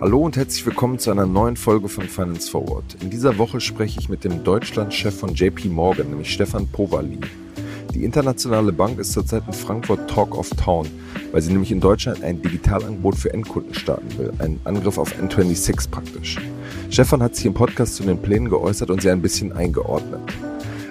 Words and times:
Hallo 0.00 0.20
und 0.20 0.36
herzlich 0.36 0.64
willkommen 0.64 0.98
zu 0.98 1.10
einer 1.10 1.26
neuen 1.26 1.56
Folge 1.56 1.88
von 1.88 2.04
Finance 2.04 2.50
Forward. 2.50 2.96
In 3.02 3.10
dieser 3.10 3.36
Woche 3.36 3.60
spreche 3.60 4.00
ich 4.00 4.08
mit 4.08 4.24
dem 4.24 4.42
Deutschlandchef 4.42 5.18
von 5.18 5.34
JP 5.34 5.66
Morgan, 5.68 6.08
nämlich 6.08 6.32
Stefan 6.32 6.66
Powali. 6.66 7.18
Die 7.94 8.04
internationale 8.04 8.72
Bank 8.72 8.98
ist 8.98 9.12
zurzeit 9.12 9.42
in 9.46 9.52
Frankfurt 9.52 10.08
Talk 10.08 10.36
of 10.36 10.50
Town, 10.50 10.88
weil 11.30 11.42
sie 11.42 11.52
nämlich 11.52 11.70
in 11.70 11.80
Deutschland 11.80 12.22
ein 12.22 12.40
Digitalangebot 12.40 13.16
für 13.16 13.32
Endkunden 13.32 13.74
starten 13.74 14.18
will, 14.18 14.32
ein 14.38 14.58
Angriff 14.64 14.98
auf 14.98 15.14
N26 15.14 15.90
praktisch. 15.90 16.38
Stefan 16.90 17.22
hat 17.22 17.36
sich 17.36 17.46
im 17.46 17.54
Podcast 17.54 17.96
zu 17.96 18.02
den 18.02 18.22
Plänen 18.22 18.48
geäußert 18.48 18.90
und 18.90 19.02
sie 19.02 19.10
ein 19.10 19.20
bisschen 19.20 19.52
eingeordnet. 19.52 20.22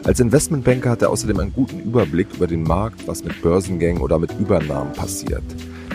Als 0.07 0.21
Investmentbanker 0.21 0.91
hat 0.91 1.01
er 1.01 1.09
außerdem 1.09 1.37
einen 1.37 1.51
guten 1.51 1.81
Überblick 1.81 2.33
über 2.33 2.47
den 2.47 2.63
Markt, 2.63 3.05
was 3.09 3.25
mit 3.25 3.41
Börsengängen 3.41 4.01
oder 4.01 4.17
mit 4.17 4.31
Übernahmen 4.39 4.93
passiert. 4.93 5.43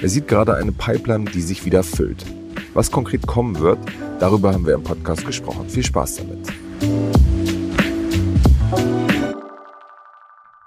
Er 0.03 0.09
sieht 0.11 0.29
gerade 0.29 0.55
eine 0.55 0.71
Pipeline, 0.71 1.25
die 1.25 1.41
sich 1.41 1.65
wieder 1.65 1.83
füllt. 1.83 2.27
Was 2.75 2.91
konkret 2.91 3.27
kommen 3.27 3.59
wird, 3.59 3.79
darüber 4.21 4.53
haben 4.53 4.67
wir 4.67 4.75
im 4.75 4.83
Podcast 4.83 5.25
gesprochen. 5.25 5.67
Viel 5.67 5.83
Spaß 5.83 6.17
damit. 6.17 6.47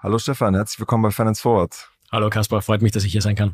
Hallo 0.02 0.18
Stefan, 0.18 0.56
herzlich 0.56 0.80
willkommen 0.80 1.04
bei 1.04 1.12
Finance 1.12 1.44
Forward. 1.44 1.92
Hallo 2.12 2.32
Kaspar, 2.32 2.64
freut 2.64 2.82
mich, 2.82 2.94
dass 2.94 3.04
ich 3.04 3.12
hier 3.12 3.22
sein 3.22 3.36
kann. 3.36 3.54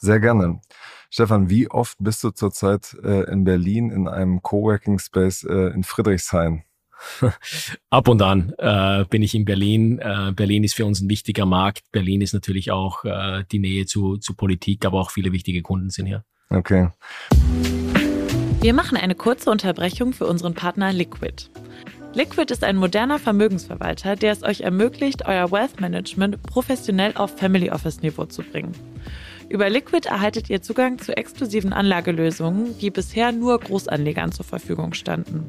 Sehr 0.00 0.18
gerne. 0.18 0.62
Stefan, 1.10 1.50
wie 1.50 1.70
oft 1.70 1.98
bist 2.00 2.24
du 2.24 2.30
zurzeit 2.30 2.96
äh, 3.04 3.30
in 3.30 3.44
Berlin 3.44 3.90
in 3.90 4.08
einem 4.08 4.40
Coworking 4.40 4.98
Space 4.98 5.44
äh, 5.44 5.74
in 5.74 5.84
Friedrichshain? 5.84 6.62
Ab 7.90 8.08
und 8.08 8.22
an 8.22 8.52
äh, 8.58 9.04
bin 9.04 9.22
ich 9.22 9.34
in 9.34 9.44
Berlin. 9.44 9.98
Äh, 9.98 10.32
Berlin 10.34 10.64
ist 10.64 10.74
für 10.74 10.86
uns 10.86 11.00
ein 11.00 11.08
wichtiger 11.08 11.46
Markt. 11.46 11.84
Berlin 11.92 12.20
ist 12.20 12.32
natürlich 12.32 12.70
auch 12.70 13.04
äh, 13.04 13.44
die 13.50 13.58
Nähe 13.58 13.86
zu, 13.86 14.16
zu 14.16 14.34
Politik, 14.34 14.84
aber 14.84 15.00
auch 15.00 15.10
viele 15.10 15.32
wichtige 15.32 15.62
Kunden 15.62 15.90
sind 15.90 16.06
hier. 16.06 16.24
Okay. 16.50 16.88
Wir 18.60 18.74
machen 18.74 18.96
eine 18.96 19.14
kurze 19.14 19.50
Unterbrechung 19.50 20.12
für 20.12 20.26
unseren 20.26 20.54
Partner 20.54 20.92
Liquid. 20.92 21.50
Liquid 22.14 22.50
ist 22.50 22.64
ein 22.64 22.76
moderner 22.76 23.18
Vermögensverwalter, 23.18 24.16
der 24.16 24.32
es 24.32 24.42
euch 24.42 24.62
ermöglicht, 24.62 25.26
euer 25.26 25.52
Wealth 25.52 25.80
Management 25.80 26.42
professionell 26.44 27.12
auf 27.14 27.36
Family 27.36 27.70
Office 27.70 28.00
Niveau 28.00 28.24
zu 28.24 28.42
bringen. 28.42 28.72
Über 29.48 29.68
Liquid 29.70 30.08
erhaltet 30.08 30.50
ihr 30.50 30.62
Zugang 30.62 30.98
zu 30.98 31.16
exklusiven 31.16 31.72
Anlagelösungen, 31.72 32.76
die 32.78 32.90
bisher 32.90 33.32
nur 33.32 33.60
Großanlegern 33.60 34.32
zur 34.32 34.44
Verfügung 34.44 34.94
standen. 34.94 35.48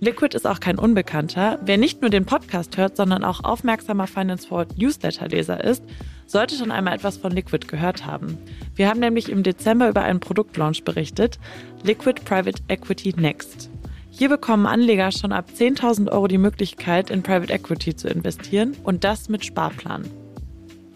Liquid 0.00 0.36
ist 0.36 0.46
auch 0.46 0.60
kein 0.60 0.78
Unbekannter. 0.78 1.58
Wer 1.64 1.78
nicht 1.78 2.00
nur 2.00 2.10
den 2.10 2.26
Podcast 2.26 2.76
hört, 2.76 2.96
sondern 2.96 3.24
auch 3.24 3.44
aufmerksamer 3.44 4.06
Finance 4.06 4.48
Forward 4.48 4.76
Newsletter-Leser 4.76 5.62
ist, 5.62 5.82
sollte 6.26 6.56
schon 6.56 6.70
einmal 6.70 6.94
etwas 6.94 7.16
von 7.16 7.32
Liquid 7.32 7.66
gehört 7.66 8.06
haben. 8.06 8.38
Wir 8.74 8.88
haben 8.88 9.00
nämlich 9.00 9.30
im 9.30 9.42
Dezember 9.42 9.88
über 9.88 10.02
einen 10.02 10.20
Produktlaunch 10.20 10.84
berichtet, 10.84 11.38
Liquid 11.82 12.22
Private 12.24 12.62
Equity 12.68 13.14
Next. 13.16 13.70
Hier 14.10 14.28
bekommen 14.28 14.66
Anleger 14.66 15.10
schon 15.10 15.32
ab 15.32 15.50
10.000 15.56 16.10
Euro 16.10 16.28
die 16.28 16.38
Möglichkeit, 16.38 17.10
in 17.10 17.22
Private 17.22 17.52
Equity 17.52 17.96
zu 17.96 18.08
investieren 18.08 18.76
und 18.84 19.04
das 19.04 19.28
mit 19.28 19.44
Sparplan. 19.44 20.04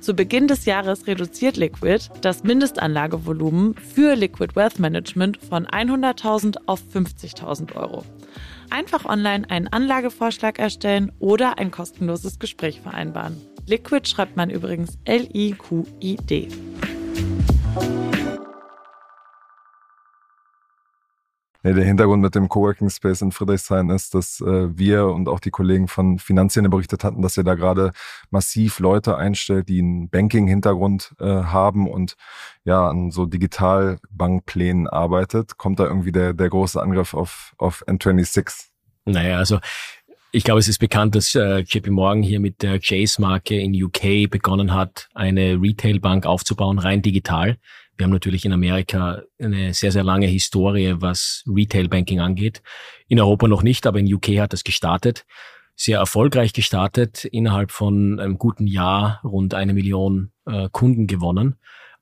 Zu 0.00 0.14
Beginn 0.14 0.48
des 0.48 0.64
Jahres 0.64 1.06
reduziert 1.06 1.56
Liquid 1.56 2.08
das 2.20 2.44
Mindestanlagevolumen 2.44 3.74
für 3.74 4.14
Liquid 4.14 4.54
Wealth 4.54 4.78
Management 4.78 5.38
von 5.38 5.66
100.000 5.66 6.56
auf 6.66 6.80
50.000 6.94 7.74
Euro. 7.76 8.04
Einfach 8.70 9.04
online 9.04 9.48
einen 9.50 9.68
Anlagevorschlag 9.68 10.58
erstellen 10.58 11.12
oder 11.18 11.58
ein 11.58 11.70
kostenloses 11.70 12.38
Gespräch 12.38 12.80
vereinbaren. 12.80 13.36
Liquid 13.66 14.08
schreibt 14.08 14.36
man 14.36 14.50
übrigens 14.50 14.98
L-I-Q-I-D. 15.04 16.48
Nee, 21.68 21.74
der 21.74 21.84
Hintergrund 21.84 22.22
mit 22.22 22.34
dem 22.34 22.48
Coworking 22.48 22.88
Space 22.88 23.20
in 23.20 23.30
Friedrichshain 23.30 23.90
ist, 23.90 24.14
dass 24.14 24.40
äh, 24.40 24.78
wir 24.78 25.08
und 25.08 25.28
auch 25.28 25.38
die 25.38 25.50
Kollegen 25.50 25.86
von 25.86 26.18
Finanzszene 26.18 26.70
berichtet 26.70 27.04
hatten, 27.04 27.20
dass 27.20 27.36
ihr 27.36 27.44
da 27.44 27.56
gerade 27.56 27.92
massiv 28.30 28.78
Leute 28.78 29.18
einstellt, 29.18 29.68
die 29.68 29.80
einen 29.80 30.08
Banking-Hintergrund 30.08 31.14
äh, 31.20 31.26
haben 31.26 31.86
und 31.86 32.14
ja 32.64 32.88
an 32.88 33.10
so 33.10 33.26
Digitalbankplänen 33.26 34.86
arbeitet. 34.86 35.58
Kommt 35.58 35.78
da 35.78 35.84
irgendwie 35.84 36.10
der, 36.10 36.32
der 36.32 36.48
große 36.48 36.80
Angriff 36.80 37.12
auf, 37.12 37.52
auf 37.58 37.84
N26? 37.86 38.68
Naja, 39.04 39.36
also 39.36 39.58
ich 40.32 40.44
glaube, 40.44 40.60
es 40.60 40.68
ist 40.68 40.78
bekannt, 40.78 41.16
dass 41.16 41.34
äh, 41.34 41.58
JP 41.58 41.90
Morgan 41.90 42.22
hier 42.22 42.40
mit 42.40 42.62
der 42.62 42.80
Chase-Marke 42.80 43.60
in 43.60 43.74
UK 43.74 44.30
begonnen 44.30 44.72
hat, 44.72 45.10
eine 45.12 45.60
Retail-Bank 45.60 46.24
aufzubauen, 46.24 46.78
rein 46.78 47.02
digital. 47.02 47.58
Wir 47.98 48.04
haben 48.04 48.12
natürlich 48.12 48.44
in 48.44 48.52
Amerika 48.52 49.22
eine 49.40 49.74
sehr, 49.74 49.90
sehr 49.90 50.04
lange 50.04 50.26
Historie, 50.26 50.94
was 50.98 51.42
Retail-Banking 51.48 52.20
angeht. 52.20 52.62
In 53.08 53.20
Europa 53.20 53.48
noch 53.48 53.64
nicht, 53.64 53.88
aber 53.88 53.98
in 53.98 54.12
UK 54.12 54.38
hat 54.38 54.52
das 54.52 54.62
gestartet. 54.62 55.26
Sehr 55.74 55.98
erfolgreich 55.98 56.52
gestartet, 56.52 57.24
innerhalb 57.24 57.72
von 57.72 58.20
einem 58.20 58.38
guten 58.38 58.68
Jahr 58.68 59.20
rund 59.24 59.52
eine 59.52 59.74
Million 59.74 60.30
äh, 60.46 60.68
Kunden 60.70 61.08
gewonnen. 61.08 61.56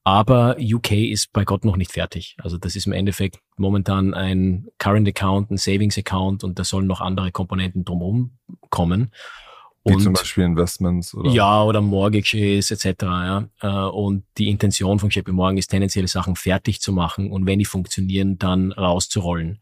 Aber 0.05 0.57
UK 0.61 0.93
ist 0.93 1.33
bei 1.33 1.45
Gott 1.45 1.65
noch 1.65 1.77
nicht 1.77 1.93
fertig. 1.93 2.37
Also 2.39 2.59
das 2.59 2.77
ist 2.77 2.87
im 2.87 2.93
Endeffekt 2.93 3.41
momentan 3.57 4.13
ein 4.13 4.69
Current 4.79 5.09
Account, 5.09 5.51
ein 5.51 5.57
Savings 5.57 5.99
Account 5.99 6.45
und 6.45 6.59
da 6.59 6.65
sollen 6.65 6.87
noch 6.87 7.01
andere 7.01 7.33
Komponenten 7.33 7.85
drumherum 7.85 8.37
kommen. 8.69 9.11
Wie 9.87 9.95
und, 9.95 10.01
zum 10.01 10.13
Beispiel 10.15 10.45
Investments 10.45 11.15
oder? 11.15 11.31
Ja, 11.31 11.63
oder 11.63 11.81
Mortgages 11.81 12.71
etc. 12.71 13.03
Ja. 13.03 13.49
Äh, 13.61 13.69
und 13.69 14.25
die 14.37 14.49
Intention 14.49 14.99
von 14.99 15.11
JP 15.11 15.33
Morgan 15.33 15.59
ist 15.59 15.69
tendenziell 15.69 16.09
Sachen 16.09 16.35
fertig 16.35 16.81
zu 16.81 16.93
machen 16.93 17.31
und 17.31 17.47
wenn 17.47 17.61
die 17.61 17.65
funktionieren, 17.65 18.37
dann 18.39 18.73
rauszurollen. 18.73 19.61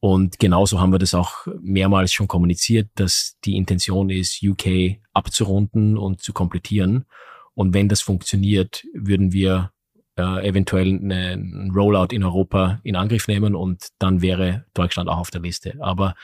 Und 0.00 0.38
genauso 0.38 0.80
haben 0.80 0.92
wir 0.92 0.98
das 0.98 1.14
auch 1.14 1.46
mehrmals 1.62 2.12
schon 2.12 2.28
kommuniziert, 2.28 2.90
dass 2.96 3.36
die 3.44 3.56
Intention 3.56 4.10
ist, 4.10 4.42
UK 4.42 4.98
abzurunden 5.14 5.96
und 5.96 6.20
zu 6.20 6.32
komplettieren. 6.32 7.06
Und 7.54 7.72
wenn 7.72 7.88
das 7.88 8.02
funktioniert, 8.02 8.84
würden 8.92 9.32
wir 9.32 9.70
äh, 10.16 10.46
eventuell 10.46 10.88
einen 10.88 11.70
Rollout 11.70 12.14
in 12.14 12.24
Europa 12.24 12.80
in 12.82 12.96
Angriff 12.96 13.28
nehmen 13.28 13.54
und 13.54 13.88
dann 13.98 14.20
wäre 14.20 14.66
Deutschland 14.74 15.08
auch 15.08 15.18
auf 15.18 15.30
der 15.30 15.40
Liste. 15.40 15.76
Aber 15.80 16.14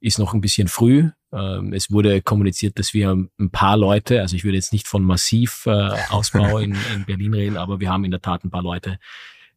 ist 0.00 0.18
noch 0.18 0.34
ein 0.34 0.42
bisschen 0.42 0.68
früh. 0.68 1.10
Ähm, 1.34 1.72
es 1.72 1.90
wurde 1.90 2.22
kommuniziert, 2.22 2.78
dass 2.78 2.94
wir 2.94 3.10
ein 3.10 3.50
paar 3.50 3.76
Leute, 3.76 4.20
also 4.20 4.36
ich 4.36 4.44
würde 4.44 4.56
jetzt 4.56 4.72
nicht 4.72 4.86
von 4.86 5.02
massiv 5.02 5.66
äh, 5.66 5.90
Ausbau 6.10 6.58
in, 6.58 6.76
in 6.94 7.04
Berlin 7.06 7.34
reden, 7.34 7.56
aber 7.56 7.80
wir 7.80 7.90
haben 7.90 8.04
in 8.04 8.12
der 8.12 8.20
Tat 8.20 8.44
ein 8.44 8.50
paar 8.50 8.62
Leute 8.62 8.98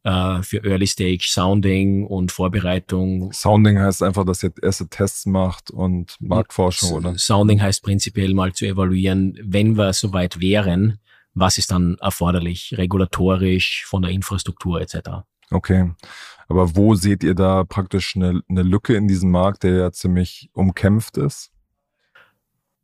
äh, 0.02 0.42
für 0.42 0.64
Early 0.64 0.86
Stage 0.86 1.26
Sounding 1.28 2.06
und 2.06 2.32
Vorbereitung. 2.32 3.32
Sounding 3.32 3.78
heißt 3.78 4.02
einfach, 4.02 4.24
dass 4.24 4.42
ihr 4.42 4.52
erste 4.60 4.88
Tests 4.88 5.26
macht 5.26 5.70
und 5.70 6.16
Marktforschung, 6.20 6.92
oder? 6.92 7.16
Sounding 7.16 7.62
heißt 7.62 7.82
prinzipiell 7.82 8.34
mal 8.34 8.52
zu 8.52 8.66
evaluieren, 8.66 9.38
wenn 9.42 9.76
wir 9.76 9.92
soweit 9.92 10.40
wären, 10.40 10.98
was 11.34 11.58
ist 11.58 11.70
dann 11.70 11.96
erforderlich, 12.00 12.74
regulatorisch, 12.76 13.84
von 13.86 14.02
der 14.02 14.10
Infrastruktur 14.10 14.80
etc. 14.80 14.98
Okay. 15.50 15.92
Aber 16.48 16.74
wo 16.74 16.94
seht 16.94 17.22
ihr 17.22 17.34
da 17.34 17.64
praktisch 17.64 18.16
eine, 18.16 18.40
eine 18.48 18.62
Lücke 18.62 18.96
in 18.96 19.06
diesem 19.06 19.30
Markt, 19.30 19.62
der 19.62 19.74
ja 19.74 19.92
ziemlich 19.92 20.50
umkämpft 20.54 21.18
ist? 21.18 21.52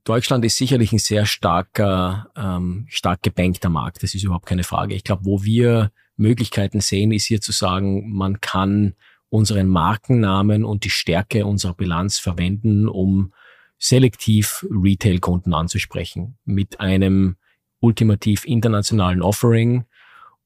Deutschland 0.05 0.45
ist 0.45 0.59
sicherlich 0.59 0.93
ein 0.93 0.99
sehr 0.99 1.25
starker, 1.25 2.31
ähm, 2.37 2.87
stark 2.89 3.23
gebankter 3.23 3.71
Markt. 3.71 4.03
Das 4.03 4.15
ist 4.15 4.23
überhaupt 4.23 4.47
keine 4.47 4.65
Frage. 4.65 4.95
Ich 4.95 5.03
glaube, 5.03 5.25
wo 5.25 5.43
wir 5.43 5.93
Möglichkeiten 6.17 6.81
sehen, 6.81 7.11
ist 7.11 7.25
hier 7.25 7.41
zu 7.41 7.53
sagen, 7.53 8.12
man 8.12 8.41
kann 8.41 8.95
unseren 9.31 9.67
Markennamen 9.67 10.65
und 10.65 10.85
die 10.85 10.91
Stärke 10.91 11.47
unserer 11.47 11.75
Bilanz 11.75 12.19
verwenden, 12.19 12.87
um 12.87 13.33
selektiv 13.79 14.65
Retail-Kunden 14.71 15.55
anzusprechen 15.55 16.39
mit 16.45 16.81
einem 16.81 17.37
ultimativ 17.81 18.45
internationalen 18.45 19.23
Offering 19.23 19.85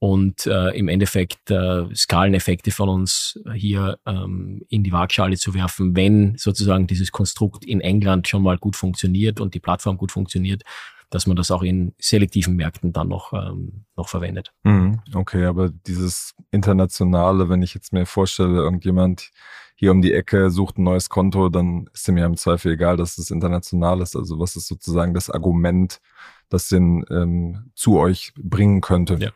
und 0.01 0.47
äh, 0.47 0.77
im 0.77 0.89
Endeffekt 0.89 1.51
äh, 1.51 1.85
Skaleneffekte 1.95 2.71
von 2.71 2.89
uns 2.89 3.39
hier 3.55 3.99
ähm, 4.07 4.63
in 4.69 4.85
die 4.85 4.93
Waagschale 4.93 5.37
zu 5.37 5.55
werfen, 5.55 5.97
wenn 5.97 6.37
sozusagen 6.37 6.87
dieses 6.87 7.11
Konstrukt 7.11 7.65
in 7.65 7.81
England 7.81 8.29
schon 8.29 8.43
mal 8.43 8.59
gut 8.59 8.77
funktioniert 8.77 9.41
und 9.41 9.55
die 9.55 9.61
Plattform 9.61 9.97
gut 9.97 10.13
funktioniert, 10.13 10.63
dass 11.11 11.27
man 11.27 11.37
das 11.37 11.51
auch 11.51 11.63
in 11.63 11.95
selektiven 11.99 12.55
Märkten 12.55 12.93
dann 12.93 13.09
noch, 13.09 13.33
ähm, 13.33 13.85
noch 13.97 14.09
verwendet. 14.09 14.53
Mhm, 14.63 15.01
okay, 15.15 15.47
aber 15.47 15.71
dieses 15.71 16.35
Internationale, 16.51 17.49
wenn 17.49 17.63
ich 17.63 17.75
jetzt 17.75 17.93
mir 17.93 18.07
vorstelle, 18.07 18.59
irgendjemand 18.59 19.31
hier 19.75 19.91
um 19.93 20.03
die 20.03 20.13
Ecke 20.13 20.51
sucht 20.51 20.79
ein 20.79 20.83
neues 20.83 21.09
Konto, 21.09 21.49
dann 21.49 21.89
ist 21.95 22.07
dem 22.07 22.19
ja 22.19 22.27
im 22.27 22.37
Zweifel 22.37 22.73
egal, 22.73 22.97
dass 22.97 23.17
es 23.17 23.31
international 23.31 24.01
ist. 24.01 24.17
Also 24.17 24.39
was 24.39 24.57
ist 24.57 24.67
sozusagen 24.67 25.15
das 25.15 25.31
Argument, 25.31 26.01
das 26.49 26.69
den 26.69 27.05
ähm, 27.11 27.71
zu 27.75 27.99
euch 27.99 28.33
bringen 28.37 28.81
könnte? 28.81 29.17
Ja. 29.21 29.31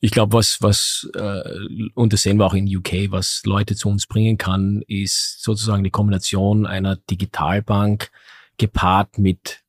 Ich 0.00 0.10
glaube, 0.10 0.32
was, 0.34 0.60
was, 0.60 1.08
äh, 1.14 1.42
und 1.94 2.12
das 2.12 2.22
sehen 2.22 2.38
wir 2.38 2.46
auch 2.46 2.54
in 2.54 2.74
UK, 2.74 3.10
was 3.10 3.42
Leute 3.44 3.76
zu 3.76 3.88
uns 3.88 4.06
bringen 4.06 4.38
kann, 4.38 4.82
ist 4.86 5.42
sozusagen 5.42 5.84
die 5.84 5.90
Kombination 5.90 6.66
einer 6.66 6.96
Digitalbank 6.96 8.10
gepaart 8.58 9.18
mit 9.18 9.64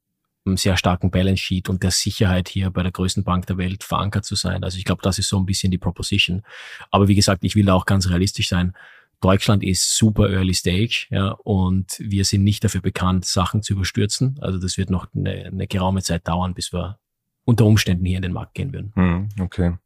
einem 0.46 0.58
sehr 0.58 0.78
starken 0.78 1.10
Balance 1.10 1.42
Sheet 1.42 1.70
und 1.70 1.82
der 1.84 1.92
Sicherheit 1.92 2.50
hier 2.50 2.70
bei 2.70 2.84
der 2.84 2.92
größten 2.92 3.24
Bank 3.24 3.48
der 3.48 3.58
Welt 3.58 3.84
verankert 3.84 4.26
zu 4.26 4.36
sein. 4.36 4.64
Also 4.64 4.78
ich 4.78 4.86
glaube, 4.86 5.02
das 5.02 5.18
ist 5.18 5.28
so 5.28 5.40
ein 5.40 5.46
bisschen 5.46 5.72
die 5.72 5.78
Proposition. 5.78 6.44
Aber 6.92 7.08
wie 7.08 7.16
gesagt, 7.16 7.44
ich 7.44 7.56
will 7.56 7.70
auch 7.70 7.86
ganz 7.86 8.08
realistisch 8.10 8.50
sein. 8.50 8.74
Deutschland 9.22 9.64
ist 9.64 9.98
super 9.98 10.30
early 10.30 10.54
stage, 10.54 11.08
ja, 11.10 11.30
und 11.32 11.96
wir 12.00 12.26
sind 12.26 12.44
nicht 12.44 12.64
dafür 12.64 12.82
bekannt, 12.82 13.26
Sachen 13.26 13.64
zu 13.64 13.74
überstürzen. 13.74 14.38
Also 14.40 14.60
das 14.60 14.78
wird 14.78 14.90
noch 14.90 15.08
eine, 15.16 15.46
eine 15.46 15.68
geraume 15.68 16.04
Zeit 16.04 16.28
dauern, 16.28 16.54
bis 16.54 16.72
wir 16.74 17.00
unter 17.46 17.66
Umständen 17.66 18.06
hier 18.06 18.18
in 18.18 18.24
den 18.24 18.34
Markt 18.34 18.56
gehen 18.56 18.74
würden. 18.74 18.92
Hm, 18.96 19.30
okay. 19.40 19.78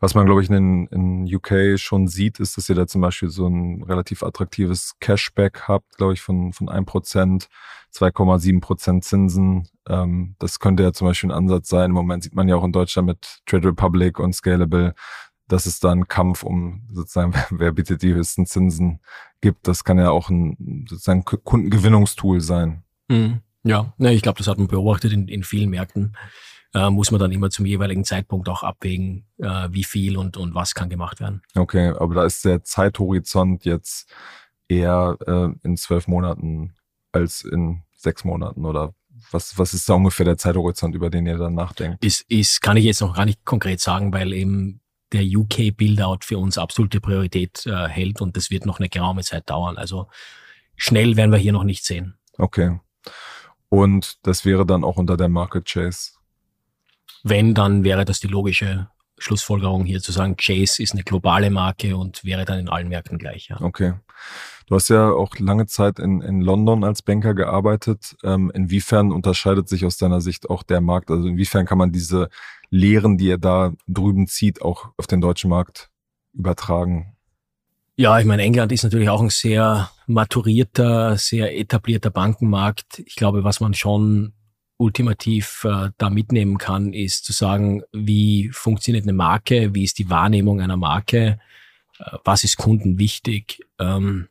Was 0.00 0.14
man, 0.14 0.26
glaube 0.26 0.42
ich, 0.42 0.50
in, 0.50 0.86
in 0.88 1.34
UK 1.34 1.78
schon 1.78 2.08
sieht, 2.08 2.40
ist, 2.40 2.56
dass 2.56 2.68
ihr 2.68 2.74
da 2.74 2.86
zum 2.86 3.00
Beispiel 3.00 3.28
so 3.28 3.46
ein 3.46 3.84
relativ 3.84 4.24
attraktives 4.24 4.94
Cashback 5.00 5.62
habt, 5.68 5.96
glaube 5.96 6.14
ich, 6.14 6.20
von, 6.20 6.52
von 6.52 6.68
1%, 6.68 7.46
2,7% 7.94 9.00
Zinsen. 9.02 9.68
Ähm, 9.88 10.34
das 10.40 10.58
könnte 10.58 10.82
ja 10.82 10.92
zum 10.92 11.06
Beispiel 11.06 11.30
ein 11.30 11.36
Ansatz 11.36 11.68
sein. 11.68 11.90
Im 11.90 11.96
Moment 11.96 12.24
sieht 12.24 12.34
man 12.34 12.48
ja 12.48 12.56
auch 12.56 12.64
in 12.64 12.72
Deutschland 12.72 13.06
mit 13.06 13.38
Trade 13.46 13.68
Republic 13.68 14.18
und 14.18 14.34
Scalable, 14.34 14.94
dass 15.46 15.66
es 15.66 15.78
da 15.78 15.92
einen 15.92 16.08
Kampf 16.08 16.42
um 16.42 16.88
sozusagen, 16.90 17.32
wer 17.50 17.70
bietet 17.70 18.02
die 18.02 18.14
höchsten 18.14 18.46
Zinsen 18.46 19.00
gibt. 19.40 19.68
Das 19.68 19.84
kann 19.84 19.98
ja 19.98 20.10
auch 20.10 20.28
ein 20.28 20.86
sozusagen 20.88 21.24
Kundengewinnungstool 21.24 22.40
sein. 22.40 22.82
Mhm. 23.08 23.42
Ja, 23.62 23.92
ich 23.98 24.22
glaube, 24.22 24.38
das 24.38 24.46
hat 24.46 24.58
man 24.58 24.68
beobachtet 24.68 25.12
in, 25.12 25.26
in 25.26 25.42
vielen 25.42 25.70
Märkten 25.70 26.16
äh, 26.74 26.90
muss 26.90 27.10
man 27.10 27.20
dann 27.20 27.32
immer 27.32 27.50
zum 27.50 27.66
jeweiligen 27.66 28.04
Zeitpunkt 28.04 28.48
auch 28.48 28.62
abwägen, 28.62 29.26
äh, 29.38 29.68
wie 29.70 29.84
viel 29.84 30.16
und, 30.16 30.36
und 30.36 30.54
was 30.54 30.74
kann 30.74 30.88
gemacht 30.88 31.20
werden. 31.20 31.42
Okay, 31.54 31.88
aber 31.98 32.14
da 32.14 32.24
ist 32.24 32.44
der 32.44 32.64
Zeithorizont 32.64 33.64
jetzt 33.64 34.12
eher 34.68 35.16
äh, 35.26 35.48
in 35.66 35.76
zwölf 35.76 36.08
Monaten 36.08 36.74
als 37.12 37.42
in 37.42 37.82
sechs 37.96 38.24
Monaten 38.24 38.64
oder 38.64 38.94
was, 39.30 39.58
was 39.58 39.74
ist 39.74 39.88
da 39.88 39.94
ungefähr 39.94 40.26
der 40.26 40.36
Zeithorizont, 40.36 40.94
über 40.94 41.10
den 41.10 41.26
ihr 41.26 41.38
dann 41.38 41.54
nachdenkt? 41.54 42.04
Ist, 42.04 42.24
ist, 42.28 42.60
kann 42.60 42.76
ich 42.76 42.84
jetzt 42.84 43.00
noch 43.00 43.14
gar 43.14 43.24
nicht 43.24 43.44
konkret 43.44 43.80
sagen, 43.80 44.12
weil 44.12 44.32
eben 44.32 44.80
der 45.12 45.24
UK-Build-out 45.24 46.24
für 46.24 46.38
uns 46.38 46.58
absolute 46.58 47.00
Priorität 47.00 47.64
äh, 47.66 47.88
hält 47.88 48.20
und 48.20 48.36
das 48.36 48.50
wird 48.50 48.66
noch 48.66 48.78
eine 48.78 48.88
geraume 48.88 49.22
Zeit 49.22 49.48
dauern. 49.48 49.78
Also 49.78 50.08
schnell 50.76 51.16
werden 51.16 51.30
wir 51.30 51.38
hier 51.38 51.52
noch 51.52 51.64
nicht 51.64 51.84
sehen. 51.84 52.18
Okay. 52.38 52.78
Und 53.68 54.18
das 54.26 54.44
wäre 54.44 54.66
dann 54.66 54.84
auch 54.84 54.96
unter 54.96 55.16
der 55.16 55.28
Market 55.28 55.66
Chase 55.66 56.12
wenn, 57.28 57.54
dann 57.54 57.84
wäre 57.84 58.04
das 58.04 58.20
die 58.20 58.28
logische 58.28 58.88
Schlussfolgerung 59.18 59.84
hier 59.84 60.00
zu 60.00 60.12
sagen, 60.12 60.36
Chase 60.36 60.82
ist 60.82 60.92
eine 60.92 61.02
globale 61.02 61.50
Marke 61.50 61.96
und 61.96 62.24
wäre 62.24 62.44
dann 62.44 62.58
in 62.58 62.68
allen 62.68 62.88
Märkten 62.88 63.18
gleich. 63.18 63.48
Ja. 63.48 63.60
Okay. 63.60 63.94
Du 64.66 64.74
hast 64.74 64.88
ja 64.88 65.10
auch 65.10 65.38
lange 65.38 65.66
Zeit 65.66 65.98
in, 65.98 66.20
in 66.20 66.40
London 66.40 66.84
als 66.84 67.02
Banker 67.02 67.34
gearbeitet. 67.34 68.16
Ähm, 68.24 68.50
inwiefern 68.54 69.12
unterscheidet 69.12 69.68
sich 69.68 69.84
aus 69.84 69.96
deiner 69.96 70.20
Sicht 70.20 70.50
auch 70.50 70.62
der 70.62 70.80
Markt? 70.80 71.10
Also 71.10 71.28
inwiefern 71.28 71.66
kann 71.66 71.78
man 71.78 71.92
diese 71.92 72.28
Lehren, 72.68 73.16
die 73.16 73.26
ihr 73.26 73.38
da 73.38 73.72
drüben 73.86 74.26
zieht, 74.26 74.62
auch 74.62 74.90
auf 74.96 75.06
den 75.06 75.20
deutschen 75.20 75.50
Markt 75.50 75.90
übertragen? 76.34 77.16
Ja, 77.96 78.18
ich 78.18 78.26
meine, 78.26 78.42
England 78.42 78.72
ist 78.72 78.82
natürlich 78.82 79.08
auch 79.08 79.22
ein 79.22 79.30
sehr 79.30 79.90
maturierter, 80.06 81.16
sehr 81.16 81.58
etablierter 81.58 82.10
Bankenmarkt. 82.10 83.02
Ich 83.06 83.16
glaube, 83.16 83.42
was 83.44 83.60
man 83.60 83.72
schon 83.72 84.34
ultimativ 84.78 85.64
äh, 85.64 85.90
da 85.98 86.10
mitnehmen 86.10 86.58
kann, 86.58 86.92
ist 86.92 87.24
zu 87.24 87.32
sagen, 87.32 87.82
wie 87.92 88.50
funktioniert 88.52 89.04
eine 89.04 89.12
Marke, 89.12 89.74
wie 89.74 89.84
ist 89.84 89.98
die 89.98 90.10
Wahrnehmung 90.10 90.60
einer 90.60 90.76
Marke, 90.76 91.38
äh, 91.98 92.18
was 92.24 92.44
ist 92.44 92.56
Kunden 92.56 92.98
wichtig, 92.98 93.60
ähm, 93.78 94.28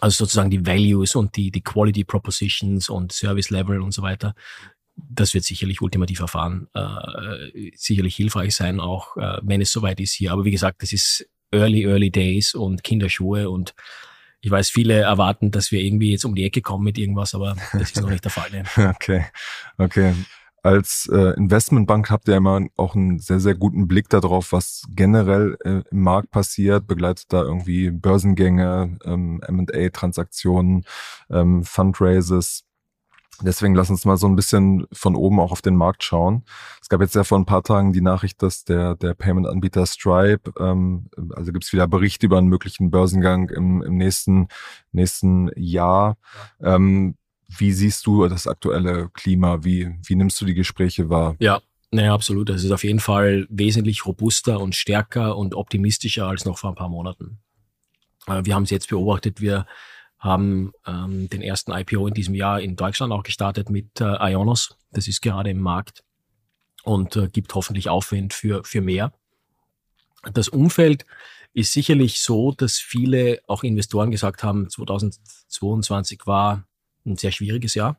also 0.00 0.24
sozusagen 0.24 0.50
die 0.50 0.66
Values 0.66 1.14
und 1.14 1.36
die, 1.36 1.50
die 1.50 1.62
Quality 1.62 2.04
Propositions 2.04 2.88
und 2.88 3.12
Service 3.12 3.50
Level 3.50 3.80
und 3.80 3.92
so 3.92 4.02
weiter. 4.02 4.34
Das 4.96 5.34
wird 5.34 5.44
sicherlich 5.44 5.82
ultimativ 5.82 6.20
erfahren, 6.20 6.68
äh, 6.74 7.70
sicherlich 7.74 8.16
hilfreich 8.16 8.54
sein, 8.54 8.80
auch 8.80 9.16
äh, 9.16 9.38
wenn 9.42 9.60
es 9.60 9.72
soweit 9.72 10.00
ist 10.00 10.14
hier. 10.14 10.32
Aber 10.32 10.44
wie 10.44 10.50
gesagt, 10.50 10.82
das 10.82 10.92
ist 10.92 11.28
early, 11.50 11.84
early 11.84 12.10
days 12.10 12.54
und 12.54 12.82
Kinderschuhe 12.82 13.50
und 13.50 13.74
ich 14.46 14.52
weiß, 14.52 14.70
viele 14.70 15.00
erwarten, 15.00 15.50
dass 15.50 15.72
wir 15.72 15.80
irgendwie 15.80 16.12
jetzt 16.12 16.24
um 16.24 16.36
die 16.36 16.44
Ecke 16.44 16.62
kommen 16.62 16.84
mit 16.84 16.98
irgendwas, 16.98 17.34
aber 17.34 17.56
das 17.72 17.82
ist 17.82 18.00
noch 18.00 18.08
nicht 18.08 18.22
der 18.22 18.30
Fall. 18.30 18.48
Ne? 18.52 18.62
okay, 18.94 19.24
okay. 19.76 20.14
Als 20.62 21.08
äh, 21.12 21.34
Investmentbank 21.36 22.10
habt 22.10 22.28
ihr 22.28 22.36
immer 22.36 22.60
auch 22.76 22.94
einen 22.94 23.18
sehr, 23.18 23.40
sehr 23.40 23.56
guten 23.56 23.88
Blick 23.88 24.08
darauf, 24.08 24.52
was 24.52 24.84
generell 24.94 25.56
äh, 25.64 25.82
im 25.90 26.00
Markt 26.00 26.30
passiert. 26.30 26.86
Begleitet 26.86 27.32
da 27.32 27.42
irgendwie 27.42 27.90
Börsengänge, 27.90 28.96
ähm, 29.04 29.40
M&A-Transaktionen, 29.44 30.84
ähm, 31.28 31.64
Fundraises. 31.64 32.65
Deswegen 33.42 33.74
lass 33.74 33.90
uns 33.90 34.04
mal 34.04 34.16
so 34.16 34.26
ein 34.26 34.36
bisschen 34.36 34.86
von 34.92 35.14
oben 35.14 35.40
auch 35.40 35.52
auf 35.52 35.62
den 35.62 35.76
Markt 35.76 36.02
schauen. 36.02 36.44
Es 36.80 36.88
gab 36.88 37.00
jetzt 37.00 37.14
ja 37.14 37.24
vor 37.24 37.38
ein 37.38 37.44
paar 37.44 37.62
Tagen 37.62 37.92
die 37.92 38.00
Nachricht, 38.00 38.42
dass 38.42 38.64
der, 38.64 38.94
der 38.96 39.14
Payment-Anbieter 39.14 39.86
Stripe, 39.86 40.52
ähm, 40.58 41.10
also 41.34 41.52
gibt 41.52 41.64
es 41.64 41.72
wieder 41.72 41.86
Berichte 41.86 42.26
über 42.26 42.38
einen 42.38 42.48
möglichen 42.48 42.90
Börsengang 42.90 43.50
im, 43.50 43.82
im 43.82 43.96
nächsten, 43.96 44.48
nächsten 44.92 45.50
Jahr. 45.56 46.16
Ähm, 46.60 47.16
wie 47.48 47.72
siehst 47.72 48.06
du 48.06 48.26
das 48.26 48.46
aktuelle 48.46 49.10
Klima? 49.10 49.62
Wie, 49.62 49.94
wie 50.04 50.16
nimmst 50.16 50.40
du 50.40 50.44
die 50.44 50.54
Gespräche 50.54 51.10
wahr? 51.10 51.36
Ja, 51.38 51.60
naja, 51.90 52.14
absolut. 52.14 52.50
Es 52.50 52.64
ist 52.64 52.72
auf 52.72 52.84
jeden 52.84 53.00
Fall 53.00 53.46
wesentlich 53.48 54.06
robuster 54.06 54.60
und 54.60 54.74
stärker 54.74 55.36
und 55.36 55.54
optimistischer 55.54 56.26
als 56.26 56.44
noch 56.44 56.58
vor 56.58 56.70
ein 56.70 56.76
paar 56.76 56.88
Monaten. 56.88 57.38
Äh, 58.26 58.44
wir 58.44 58.54
haben 58.54 58.64
es 58.64 58.70
jetzt 58.70 58.88
beobachtet, 58.88 59.40
wir 59.40 59.66
haben 60.26 60.72
ähm, 60.86 61.30
den 61.30 61.40
ersten 61.40 61.72
IPO 61.72 62.06
in 62.08 62.14
diesem 62.14 62.34
Jahr 62.34 62.60
in 62.60 62.76
Deutschland 62.76 63.12
auch 63.12 63.22
gestartet 63.22 63.70
mit 63.70 64.00
äh, 64.00 64.32
Ionos. 64.32 64.76
Das 64.90 65.08
ist 65.08 65.22
gerade 65.22 65.50
im 65.50 65.60
Markt 65.60 66.04
und 66.84 67.16
äh, 67.16 67.28
gibt 67.28 67.54
hoffentlich 67.54 67.88
Aufwind 67.88 68.34
für, 68.34 68.62
für 68.64 68.82
mehr. 68.82 69.12
Das 70.32 70.48
Umfeld 70.48 71.06
ist 71.54 71.72
sicherlich 71.72 72.20
so, 72.20 72.52
dass 72.52 72.78
viele 72.78 73.40
auch 73.46 73.62
Investoren 73.62 74.10
gesagt 74.10 74.42
haben, 74.42 74.68
2022 74.68 76.26
war 76.26 76.66
ein 77.06 77.16
sehr 77.16 77.32
schwieriges 77.32 77.74
Jahr. 77.74 77.98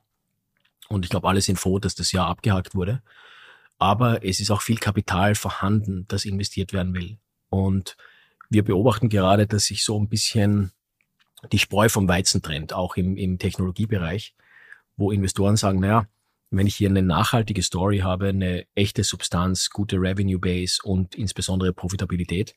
Und 0.90 1.06
ich 1.06 1.10
glaube, 1.10 1.28
alle 1.28 1.42
sind 1.42 1.58
froh, 1.58 1.80
dass 1.80 1.96
das 1.96 2.12
Jahr 2.12 2.28
abgehakt 2.28 2.75
wurde. 2.75 3.01
Aber 3.80 4.24
es 4.24 4.40
ist 4.40 4.51
auch 4.51 4.62
viel 4.62 4.78
Kapital 4.78 5.36
vorhanden, 5.36 6.06
das 6.08 6.25
investiert 6.25 6.74
werden 6.74 6.94
will. 6.94 7.18
Und 7.50 7.98
wir 8.50 8.63
beobachten 8.63 9.10
gerade, 9.10 9.48
dass 9.48 9.66
sich 9.66 9.84
so 9.84 10.00
ein 10.00 10.08
bisschen 10.08 10.72
die 11.51 11.60
Spreu 11.60 11.89
vom 11.89 12.08
Weizen 12.08 12.41
trennt, 12.41 12.74
auch 12.74 12.98
im, 12.98 13.17
im 13.17 13.39
Technologiebereich, 13.39 14.34
wo 14.96 15.12
Investoren 15.12 15.56
sagen, 15.56 15.79
naja, 15.79 16.08
wenn 16.50 16.67
ich 16.67 16.75
hier 16.75 16.89
eine 16.89 17.01
nachhaltige 17.01 17.62
Story 17.62 18.00
habe, 18.00 18.29
eine 18.29 18.65
echte 18.74 19.03
Substanz, 19.03 19.70
gute 19.70 19.98
Revenue 19.98 20.39
Base 20.39 20.79
und 20.84 21.15
insbesondere 21.15 21.74
Profitabilität, 21.74 22.56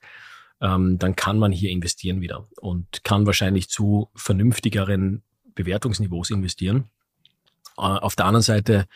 ähm, 0.61 0.99
dann 0.99 1.17
kann 1.17 1.39
man 1.39 1.53
hier 1.53 1.71
investieren 1.71 2.21
wieder 2.21 2.47
und 2.61 3.03
kann 3.05 3.27
wahrscheinlich 3.27 3.69
zu 3.69 4.09
vernünftigeren 4.15 5.23
Bewertungsniveaus 5.55 6.31
investieren. 6.31 6.91
Äh, 7.77 7.83
auf 7.83 8.15
der 8.15 8.27
anderen 8.27 8.43
Seite 8.43 8.87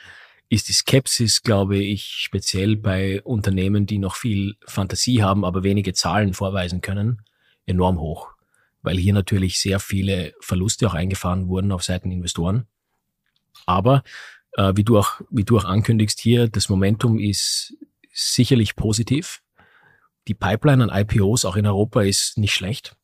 ist 0.48 0.68
die 0.68 0.74
Skepsis, 0.74 1.42
glaube 1.42 1.78
ich, 1.78 2.04
speziell 2.04 2.76
bei 2.76 3.20
Unternehmen, 3.22 3.86
die 3.86 3.98
noch 3.98 4.14
viel 4.14 4.56
Fantasie 4.66 5.22
haben, 5.22 5.44
aber 5.44 5.64
wenige 5.64 5.94
Zahlen 5.94 6.34
vorweisen 6.34 6.80
können, 6.82 7.22
enorm 7.66 7.98
hoch 7.98 8.33
weil 8.84 8.98
hier 8.98 9.14
natürlich 9.14 9.58
sehr 9.58 9.80
viele 9.80 10.34
Verluste 10.40 10.86
auch 10.86 10.94
eingefahren 10.94 11.48
wurden 11.48 11.72
auf 11.72 11.82
Seiten 11.82 12.10
Investoren. 12.10 12.66
Aber 13.66 14.02
äh, 14.52 14.72
wie, 14.76 14.84
du 14.84 14.98
auch, 14.98 15.20
wie 15.30 15.44
du 15.44 15.58
auch 15.58 15.64
ankündigst 15.64 16.20
hier, 16.20 16.48
das 16.48 16.68
Momentum 16.68 17.18
ist 17.18 17.76
sicherlich 18.12 18.76
positiv. 18.76 19.42
Die 20.28 20.34
Pipeline 20.34 20.84
an 20.84 21.02
IPOs 21.02 21.44
auch 21.44 21.56
in 21.56 21.66
Europa 21.66 22.02
ist 22.02 22.38
nicht 22.38 22.54
schlecht. 22.54 22.96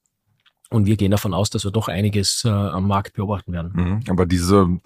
Und 0.71 0.87
wir 0.87 0.97
gehen 0.97 1.11
davon 1.11 1.35
aus, 1.35 1.51
dass 1.51 1.65
wir 1.65 1.73
doch 1.73 1.89
einiges 1.89 2.45
äh, 2.45 2.49
am 2.49 2.87
Markt 2.87 3.15
beobachten 3.15 3.53
werden. 3.53 3.73
Mhm, 3.75 4.01
aber 4.09 4.25
diese 4.25 4.79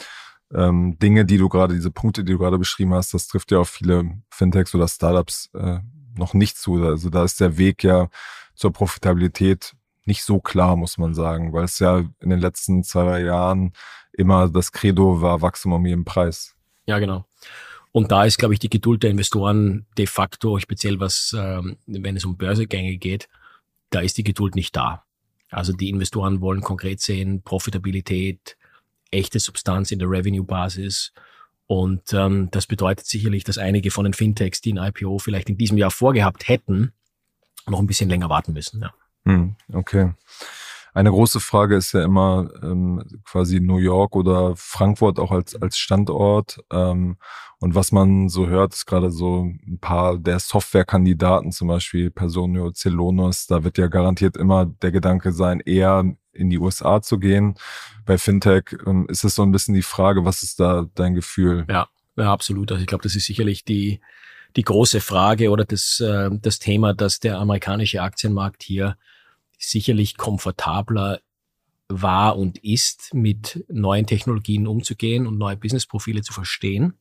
ähm, 0.55 0.99
Dinge, 0.99 1.27
die 1.27 1.37
du 1.37 1.49
gerade, 1.49 1.75
diese 1.75 1.91
Punkte, 1.91 2.25
die 2.25 2.33
du 2.33 2.39
gerade 2.39 2.59
beschrieben 2.59 2.95
hast, 2.95 3.13
das 3.13 3.27
trifft 3.27 3.53
ja 3.53 3.59
auf 3.59 3.69
viele 3.69 4.23
Fintechs 4.31 4.75
oder 4.75 4.89
Startups 4.89 5.51
äh, 5.53 5.81
noch 6.17 6.33
nicht 6.33 6.57
zu. 6.57 6.83
Also 6.83 7.11
da 7.11 7.25
ist 7.25 7.41
der 7.41 7.59
Weg 7.59 7.85
ja 7.85 8.09
zur 8.55 8.73
Profitabilität 8.73 9.75
nicht 10.05 10.25
so 10.25 10.41
klar, 10.41 10.77
muss 10.77 10.99
man 10.99 11.15
sagen, 11.15 11.53
weil 11.53 11.65
es 11.65 11.79
ja 11.79 11.99
in 12.21 12.31
den 12.31 12.41
letzten 12.41 12.83
zwei, 12.85 13.05
drei 13.05 13.23
Jahren 13.23 13.73
immer 14.13 14.49
das 14.49 14.73
Credo 14.73 15.21
war, 15.21 15.43
Wachstum 15.43 15.73
um 15.73 15.87
jeden 15.87 16.05
Preis. 16.05 16.55
Ja, 16.87 16.99
genau. 16.99 17.25
Und 17.93 18.11
da 18.11 18.25
ist, 18.25 18.39
glaube 18.39 18.55
ich, 18.55 18.61
die 18.61 18.71
Geduld 18.71 19.03
der 19.03 19.11
Investoren 19.11 19.87
de 19.97 20.07
facto, 20.07 20.59
speziell 20.59 20.99
was, 21.01 21.35
ähm, 21.39 21.77
wenn 21.87 22.17
es 22.17 22.25
um 22.25 22.37
Börsegänge 22.37 22.97
geht, 22.97 23.29
da 23.91 24.01
ist 24.01 24.19
die 24.19 24.25
Geduld 24.25 24.57
nicht 24.57 24.75
da. 24.75 25.05
Also 25.51 25.73
die 25.73 25.91
Investoren 25.91 26.41
wollen 26.41 26.61
konkret 26.61 27.01
sehen, 27.01 27.43
Profitabilität, 27.43 28.57
echte 29.13 29.39
Substanz 29.39 29.93
in 29.93 30.01
der 30.01 30.11
Revenue-Basis. 30.11 31.13
Und 31.67 32.13
ähm, 32.13 32.49
das 32.51 32.67
bedeutet 32.67 33.07
sicherlich, 33.07 33.45
dass 33.45 33.59
einige 33.59 33.91
von 33.91 34.05
den 34.05 34.13
Fintechs, 34.13 34.61
die 34.61 34.73
ein 34.73 34.89
IPO 34.89 35.19
vielleicht 35.19 35.49
in 35.49 35.57
diesem 35.57 35.79
Jahr 35.79 35.93
vorgehabt 35.93 36.49
hätten, 36.49 36.93
noch 37.67 37.79
ein 37.79 37.87
bisschen 37.87 38.11
länger 38.11 38.29
warten 38.29 38.53
müssen. 38.53 38.81
Ja. 38.83 38.93
Hm, 39.25 39.57
okay. 39.73 40.13
Eine 40.95 41.11
große 41.11 41.41
Frage 41.41 41.75
ist 41.75 41.93
ja 41.93 42.05
immer 42.05 42.49
ähm, 42.63 43.03
quasi 43.25 43.59
New 43.59 43.79
York 43.79 44.15
oder 44.15 44.55
Frankfurt 44.55 45.19
auch 45.19 45.33
als, 45.33 45.61
als 45.61 45.77
Standort. 45.77 46.61
Ähm, 46.71 47.17
und 47.59 47.75
was 47.75 47.91
man 47.91 48.29
so 48.29 48.47
hört, 48.47 48.75
ist 48.75 48.87
gerade 48.87 49.11
so 49.11 49.43
ein 49.67 49.79
paar 49.81 50.19
der 50.19 50.39
Softwarekandidaten, 50.39 51.51
zum 51.51 51.67
Beispiel 51.67 52.13
Personio 52.13 52.71
Celonos, 52.71 53.49
da 53.49 53.65
wird 53.65 53.77
ja 53.77 53.89
garantiert 53.89 54.37
immer 54.37 54.67
der 54.67 54.93
Gedanke 54.93 55.33
sein, 55.33 55.59
eher 55.59 56.05
in 56.33 56.49
die 56.49 56.61
USA 56.61 57.03
zu 57.03 57.19
gehen. 57.19 57.57
Bei 58.07 58.17
Fintech 58.17 58.77
ähm, 58.87 59.07
ist 59.09 59.25
es 59.25 59.35
so 59.35 59.43
ein 59.43 59.51
bisschen 59.51 59.75
die 59.75 59.83
Frage, 59.83 60.25
was 60.25 60.45
ist 60.45 60.61
da 60.61 60.87
dein 60.95 61.15
Gefühl? 61.15 61.65
Ja, 61.69 61.89
ja 62.17 62.33
absolut. 62.33 62.71
Also 62.71 62.83
ich 62.83 62.87
glaube, 62.87 63.03
das 63.03 63.17
ist 63.17 63.27
sicherlich 63.27 63.65
die, 63.65 64.01
die 64.55 64.63
große 64.63 65.01
Frage 65.01 65.51
oder 65.51 65.65
das, 65.65 65.99
äh, 65.99 66.31
das 66.33 66.61
Thema, 66.61 66.95
dass 66.95 67.19
der 67.19 67.39
amerikanische 67.39 68.01
Aktienmarkt 68.01 68.63
hier 68.63 68.97
sicherlich 69.59 70.17
komfortabler 70.17 71.21
war 71.89 72.37
und 72.37 72.59
ist, 72.65 73.13
mit 73.13 73.65
neuen 73.69 74.07
Technologien 74.07 74.67
umzugehen 74.67 75.27
und 75.27 75.39
neue 75.39 75.57
Businessprofile 75.57 76.23
zu 76.23 76.33
verstehen. 76.33 76.95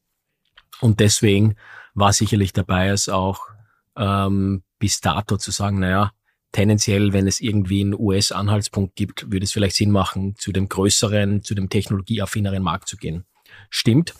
Und 0.81 0.99
deswegen 0.99 1.55
war 1.93 2.13
sicherlich 2.13 2.53
dabei, 2.53 2.89
es 2.89 3.09
auch 3.09 3.47
ähm, 3.95 4.63
bis 4.79 5.01
dato 5.01 5.37
zu 5.37 5.51
sagen, 5.51 5.79
naja, 5.79 6.11
tendenziell, 6.51 7.13
wenn 7.13 7.27
es 7.27 7.39
irgendwie 7.39 7.81
einen 7.81 7.95
US-Anhaltspunkt 7.97 8.95
gibt, 8.95 9.31
würde 9.31 9.45
es 9.45 9.51
vielleicht 9.51 9.75
Sinn 9.75 9.91
machen, 9.91 10.35
zu 10.37 10.51
dem 10.51 10.69
größeren, 10.69 11.43
zu 11.43 11.55
dem 11.55 11.69
technologieaffineren 11.69 12.63
Markt 12.63 12.87
zu 12.87 12.97
gehen. 12.97 13.25
Stimmt. 13.69 14.13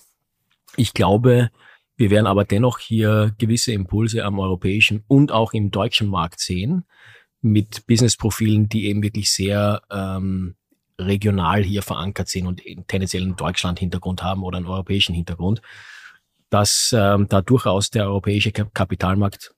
Ich 0.75 0.93
glaube, 0.93 1.49
wir 1.95 2.09
werden 2.09 2.27
aber 2.27 2.43
dennoch 2.43 2.79
hier 2.79 3.33
gewisse 3.37 3.71
Impulse 3.71 4.25
am 4.25 4.39
europäischen 4.39 5.03
und 5.07 5.31
auch 5.31 5.53
im 5.53 5.69
deutschen 5.69 6.07
Markt 6.07 6.39
sehen, 6.39 6.85
mit 7.43 7.85
Business-Profilen, 7.87 8.69
die 8.69 8.85
eben 8.87 9.03
wirklich 9.03 9.31
sehr 9.31 9.81
ähm, 9.91 10.55
regional 10.97 11.63
hier 11.63 11.81
verankert 11.81 12.29
sind 12.29 12.47
und 12.47 12.61
tendenziell 12.87 13.23
einen 13.23 13.35
Deutschland-Hintergrund 13.35 14.23
haben 14.23 14.43
oder 14.43 14.57
einen 14.57 14.67
europäischen 14.67 15.13
Hintergrund, 15.13 15.61
dass 16.49 16.95
ähm, 16.97 17.27
da 17.29 17.41
durchaus 17.41 17.89
der 17.89 18.05
europäische 18.05 18.51
Kapitalmarkt 18.51 19.53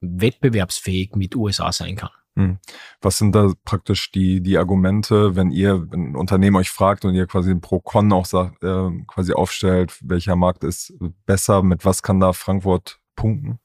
wettbewerbsfähig 0.00 1.14
mit 1.14 1.36
USA 1.36 1.72
sein 1.72 1.96
kann. 1.96 2.10
Hm. 2.36 2.58
Was 3.00 3.18
sind 3.18 3.34
da 3.34 3.52
praktisch 3.64 4.12
die, 4.12 4.40
die 4.40 4.56
Argumente, 4.56 5.34
wenn 5.36 5.50
ihr 5.50 5.86
ein 5.92 6.14
Unternehmen 6.14 6.56
euch 6.56 6.70
fragt 6.70 7.04
und 7.04 7.14
ihr 7.14 7.26
quasi 7.26 7.50
ein 7.50 7.60
Pro-Con 7.60 8.12
auch 8.12 8.24
sagt, 8.24 8.62
äh, 8.62 8.90
quasi 9.06 9.32
aufstellt, 9.32 9.98
welcher 10.02 10.36
Markt 10.36 10.64
ist 10.64 10.94
besser, 11.26 11.62
mit 11.62 11.84
was 11.84 12.02
kann 12.02 12.20
da 12.20 12.32
Frankfurt 12.32 13.00
punkten? 13.16 13.58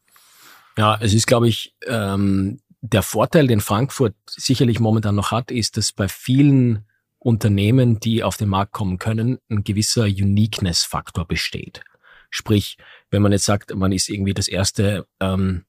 Ja, 0.77 0.97
es 0.99 1.13
ist, 1.13 1.27
glaube 1.27 1.47
ich, 1.47 1.75
ähm, 1.87 2.59
der 2.91 3.01
Vorteil, 3.01 3.47
den 3.47 3.61
Frankfurt 3.61 4.15
sicherlich 4.27 4.79
momentan 4.79 5.15
noch 5.15 5.31
hat, 5.31 5.51
ist, 5.51 5.77
dass 5.77 5.91
bei 5.91 6.07
vielen 6.07 6.85
Unternehmen, 7.19 7.99
die 7.99 8.23
auf 8.23 8.37
den 8.37 8.49
Markt 8.49 8.73
kommen 8.73 8.99
können, 8.99 9.39
ein 9.49 9.63
gewisser 9.63 10.03
Uniqueness-Faktor 10.03 11.25
besteht. 11.25 11.83
Sprich, 12.29 12.77
wenn 13.09 13.21
man 13.21 13.31
jetzt 13.31 13.45
sagt, 13.45 13.73
man 13.73 13.91
ist 13.91 14.09
irgendwie 14.09 14.33
das 14.33 14.47
erste 14.47 15.07
ähm, 15.19 15.65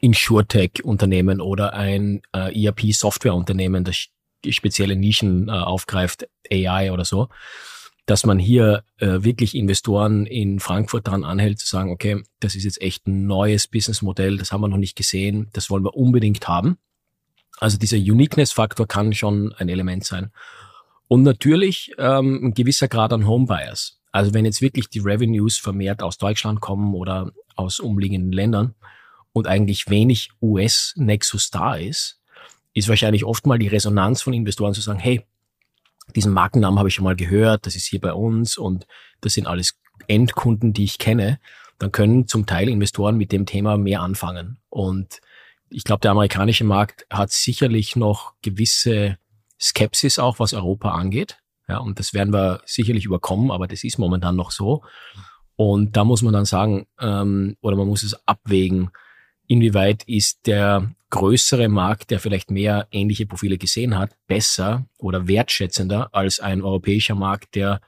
Insurtech-Unternehmen 0.00 1.40
oder 1.40 1.74
ein 1.74 2.22
äh, 2.32 2.64
ERP-Software-Unternehmen, 2.64 3.84
das 3.84 4.08
spezielle 4.48 4.96
Nischen 4.96 5.48
äh, 5.48 5.52
aufgreift, 5.52 6.28
AI 6.50 6.92
oder 6.92 7.04
so, 7.04 7.28
dass 8.06 8.24
man 8.24 8.38
hier 8.38 8.84
äh, 8.98 9.18
wirklich 9.22 9.56
Investoren 9.56 10.26
in 10.26 10.60
Frankfurt 10.60 11.08
daran 11.08 11.24
anhält, 11.24 11.58
zu 11.58 11.66
sagen, 11.66 11.90
okay, 11.90 12.22
das 12.40 12.54
ist 12.54 12.64
jetzt 12.64 12.80
echt 12.80 13.06
ein 13.06 13.26
neues 13.26 13.66
Businessmodell, 13.66 14.38
das 14.38 14.52
haben 14.52 14.60
wir 14.60 14.68
noch 14.68 14.76
nicht 14.76 14.96
gesehen, 14.96 15.48
das 15.52 15.70
wollen 15.70 15.84
wir 15.84 15.96
unbedingt 15.96 16.46
haben. 16.46 16.78
Also 17.58 17.78
dieser 17.78 17.96
Uniqueness-Faktor 17.96 18.86
kann 18.86 19.12
schon 19.12 19.52
ein 19.54 19.68
Element 19.68 20.04
sein. 20.04 20.30
Und 21.08 21.22
natürlich 21.22 21.92
ähm, 21.98 22.46
ein 22.46 22.54
gewisser 22.54 22.88
Grad 22.88 23.12
an 23.12 23.26
Homebuyers. 23.26 24.00
Also 24.12 24.34
wenn 24.34 24.44
jetzt 24.44 24.62
wirklich 24.62 24.88
die 24.88 25.00
Revenues 25.00 25.58
vermehrt 25.58 26.02
aus 26.02 26.18
Deutschland 26.18 26.60
kommen 26.60 26.94
oder 26.94 27.32
aus 27.54 27.80
umliegenden 27.80 28.32
Ländern 28.32 28.74
und 29.32 29.46
eigentlich 29.46 29.90
wenig 29.90 30.30
US-Nexus 30.40 31.50
da 31.50 31.74
ist, 31.74 32.20
ist 32.72 32.88
wahrscheinlich 32.88 33.24
oft 33.24 33.46
mal 33.46 33.58
die 33.58 33.68
Resonanz 33.68 34.22
von 34.22 34.32
Investoren 34.32 34.74
zu 34.74 34.80
sagen, 34.80 34.98
hey, 34.98 35.24
diesen 36.14 36.32
Markennamen 36.32 36.78
habe 36.78 36.88
ich 36.88 36.94
schon 36.94 37.04
mal 37.04 37.16
gehört, 37.16 37.66
das 37.66 37.76
ist 37.76 37.86
hier 37.86 38.00
bei 38.00 38.12
uns 38.12 38.56
und 38.56 38.86
das 39.20 39.34
sind 39.34 39.46
alles 39.46 39.78
Endkunden, 40.06 40.72
die 40.72 40.84
ich 40.84 40.98
kenne, 40.98 41.40
dann 41.78 41.92
können 41.92 42.26
zum 42.28 42.46
Teil 42.46 42.68
Investoren 42.68 43.16
mit 43.16 43.32
dem 43.32 43.46
Thema 43.46 43.76
mehr 43.76 44.00
anfangen. 44.00 44.58
Und 44.70 45.20
ich 45.68 45.84
glaube, 45.84 46.00
der 46.00 46.12
amerikanische 46.12 46.64
Markt 46.64 47.06
hat 47.10 47.32
sicherlich 47.32 47.96
noch 47.96 48.34
gewisse 48.42 49.18
Skepsis 49.60 50.18
auch, 50.18 50.38
was 50.38 50.54
Europa 50.54 50.92
angeht. 50.92 51.38
Ja, 51.68 51.78
und 51.78 51.98
das 51.98 52.14
werden 52.14 52.32
wir 52.32 52.62
sicherlich 52.64 53.04
überkommen, 53.04 53.50
aber 53.50 53.66
das 53.66 53.82
ist 53.82 53.98
momentan 53.98 54.36
noch 54.36 54.52
so. 54.52 54.84
Und 55.56 55.96
da 55.96 56.04
muss 56.04 56.22
man 56.22 56.32
dann 56.32 56.44
sagen, 56.44 56.86
ähm, 57.00 57.56
oder 57.60 57.76
man 57.76 57.88
muss 57.88 58.02
es 58.02 58.14
abwägen, 58.26 58.90
inwieweit 59.46 60.04
ist 60.04 60.46
der 60.46 60.94
größere 61.10 61.68
Markt, 61.68 62.10
der 62.10 62.20
vielleicht 62.20 62.50
mehr 62.50 62.88
ähnliche 62.90 63.26
Profile 63.26 63.58
gesehen 63.58 63.96
hat, 63.98 64.16
besser 64.26 64.86
oder 64.98 65.28
wertschätzender 65.28 66.14
als 66.14 66.40
ein 66.40 66.62
europäischer 66.62 67.14
Markt, 67.14 67.54
der 67.54 67.80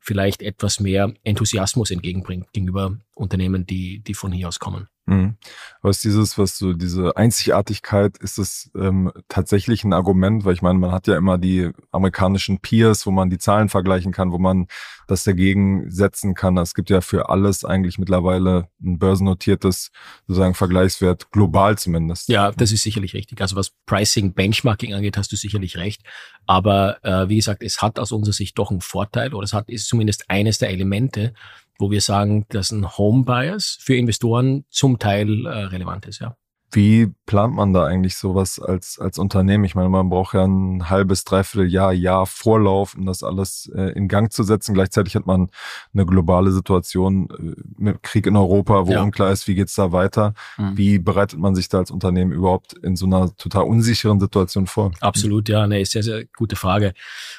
vielleicht 0.00 0.42
etwas 0.42 0.80
mehr 0.80 1.12
Enthusiasmus 1.24 1.90
entgegenbringt 1.90 2.52
gegenüber 2.52 2.98
Unternehmen, 3.18 3.66
die, 3.66 4.00
die 4.00 4.14
von 4.14 4.32
hier 4.32 4.48
aus 4.48 4.58
kommen. 4.58 4.88
Mhm. 5.08 5.36
Was 5.80 6.00
dieses, 6.00 6.36
was 6.36 6.58
so 6.58 6.74
diese 6.74 7.16
Einzigartigkeit, 7.16 8.18
ist 8.18 8.38
es 8.38 8.70
ähm, 8.76 9.10
tatsächlich 9.28 9.82
ein 9.84 9.94
Argument, 9.94 10.44
weil 10.44 10.52
ich 10.52 10.60
meine, 10.60 10.78
man 10.78 10.92
hat 10.92 11.06
ja 11.06 11.16
immer 11.16 11.38
die 11.38 11.70
amerikanischen 11.92 12.58
Peers, 12.58 13.06
wo 13.06 13.10
man 13.10 13.30
die 13.30 13.38
Zahlen 13.38 13.70
vergleichen 13.70 14.12
kann, 14.12 14.32
wo 14.32 14.38
man 14.38 14.66
das 15.06 15.24
dagegen 15.24 15.90
setzen 15.90 16.34
kann. 16.34 16.58
Es 16.58 16.74
gibt 16.74 16.90
ja 16.90 17.00
für 17.00 17.30
alles 17.30 17.64
eigentlich 17.64 17.98
mittlerweile 17.98 18.68
ein 18.82 18.98
börsennotiertes 18.98 19.90
sozusagen 20.26 20.54
Vergleichswert, 20.54 21.30
global 21.32 21.78
zumindest. 21.78 22.28
Ja, 22.28 22.52
das 22.52 22.70
ist 22.70 22.82
sicherlich 22.82 23.14
richtig. 23.14 23.40
Also 23.40 23.56
was 23.56 23.70
Pricing, 23.86 24.34
Benchmarking 24.34 24.92
angeht, 24.92 25.16
hast 25.16 25.32
du 25.32 25.36
sicherlich 25.36 25.78
recht. 25.78 26.02
Aber 26.46 27.02
äh, 27.02 27.30
wie 27.30 27.36
gesagt, 27.36 27.62
es 27.62 27.80
hat 27.80 27.98
aus 27.98 28.12
unserer 28.12 28.34
Sicht 28.34 28.58
doch 28.58 28.70
einen 28.70 28.82
Vorteil 28.82 29.32
oder 29.32 29.44
es 29.44 29.54
hat 29.54 29.70
ist 29.70 29.88
zumindest 29.88 30.28
eines 30.28 30.58
der 30.58 30.68
Elemente, 30.68 31.32
wo 31.78 31.90
wir 31.90 32.00
sagen, 32.00 32.44
dass 32.48 32.70
ein 32.70 32.98
Home 32.98 33.24
Bias 33.24 33.78
für 33.80 33.94
Investoren 33.94 34.64
zum 34.68 34.98
Teil 34.98 35.46
äh, 35.46 35.48
relevant 35.48 36.06
ist, 36.06 36.20
ja. 36.20 36.36
Wie 36.70 37.06
plant 37.24 37.54
man 37.54 37.72
da 37.72 37.86
eigentlich 37.86 38.16
sowas 38.16 38.58
als, 38.58 38.98
als 38.98 39.18
Unternehmen? 39.18 39.64
Ich 39.64 39.74
meine, 39.74 39.88
man 39.88 40.10
braucht 40.10 40.34
ja 40.34 40.44
ein 40.44 40.90
halbes, 40.90 41.24
dreiviertel 41.24 41.70
Jahr, 41.70 41.94
Jahr 41.94 42.26
Vorlauf, 42.26 42.94
um 42.94 43.06
das 43.06 43.22
alles 43.22 43.70
äh, 43.74 43.92
in 43.92 44.06
Gang 44.06 44.30
zu 44.30 44.42
setzen. 44.42 44.74
Gleichzeitig 44.74 45.16
hat 45.16 45.24
man 45.24 45.48
eine 45.94 46.04
globale 46.04 46.52
Situation 46.52 47.30
äh, 47.30 47.54
mit 47.78 48.02
Krieg 48.02 48.26
in 48.26 48.36
Europa, 48.36 48.86
wo 48.86 48.92
ja. 48.92 49.02
unklar 49.02 49.32
ist, 49.32 49.48
wie 49.48 49.54
geht's 49.54 49.76
da 49.76 49.92
weiter. 49.92 50.34
Mhm. 50.58 50.76
Wie 50.76 50.98
bereitet 50.98 51.38
man 51.38 51.54
sich 51.54 51.70
da 51.70 51.78
als 51.78 51.90
Unternehmen 51.90 52.32
überhaupt 52.32 52.74
in 52.74 52.96
so 52.96 53.06
einer 53.06 53.34
total 53.36 53.62
unsicheren 53.62 54.20
Situation 54.20 54.66
vor? 54.66 54.92
Absolut, 55.00 55.48
ja, 55.48 55.66
ne, 55.66 55.86
sehr, 55.86 56.02
sehr 56.02 56.26
gute 56.36 56.56
Frage. 56.56 56.92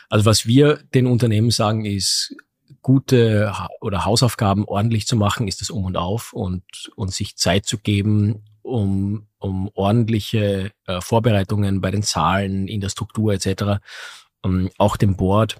Also 0.10 0.26
was 0.26 0.48
wir 0.48 0.80
den 0.96 1.06
Unternehmen 1.06 1.52
sagen 1.52 1.86
ist, 1.86 2.36
gute 2.82 3.54
oder 3.82 4.06
Hausaufgaben 4.06 4.66
ordentlich 4.66 5.08
zu 5.08 5.16
machen, 5.16 5.48
ist 5.48 5.62
das 5.62 5.70
Um 5.70 5.86
und 5.86 5.98
Auf 5.98 6.34
und, 6.34 6.64
und 6.96 7.14
sich 7.14 7.38
Zeit 7.38 7.66
zu 7.66 7.78
geben, 7.78 8.44
um, 8.62 9.28
um 9.40 9.70
ordentliche 9.74 10.72
äh, 10.86 11.02
Vorbereitungen 11.02 11.82
bei 11.82 11.92
den 11.92 12.04
Zahlen, 12.04 12.68
in 12.68 12.82
der 12.82 12.90
Struktur 12.90 13.34
etc., 13.34 13.82
um, 14.42 14.70
auch 14.78 14.96
dem 14.96 15.18
Board, 15.18 15.58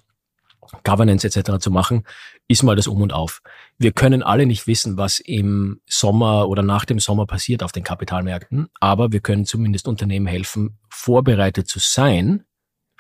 Governance 0.84 1.26
etc. 1.26 1.60
zu 1.60 1.72
machen, 1.72 2.06
ist 2.48 2.64
mal 2.64 2.76
das 2.76 2.88
Um 2.88 3.02
und 3.02 3.14
Auf. 3.14 3.42
Wir 3.78 3.92
können 3.92 4.24
alle 4.24 4.46
nicht 4.46 4.68
wissen, 4.68 4.98
was 4.98 5.20
im 5.20 5.82
Sommer 5.88 6.48
oder 6.48 6.62
nach 6.62 6.86
dem 6.86 7.00
Sommer 7.00 7.26
passiert 7.26 7.64
auf 7.64 7.72
den 7.72 7.84
Kapitalmärkten, 7.84 8.68
aber 8.80 9.12
wir 9.12 9.20
können 9.20 9.46
zumindest 9.46 9.88
Unternehmen 9.88 10.28
helfen, 10.28 10.78
vorbereitet 10.90 11.68
zu 11.68 11.80
sein, 11.80 12.46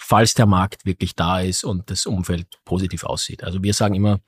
falls 0.01 0.33
der 0.33 0.45
Markt 0.45 0.85
wirklich 0.85 1.15
da 1.15 1.41
ist 1.41 1.65
und 1.65 1.91
das 1.91 2.05
Umfeld 2.05 2.47
positiv 2.63 3.03
aussieht. 3.03 3.43
Also 3.43 3.61
wir 3.61 3.73
sagen 3.73 3.95
immer, 3.95 4.19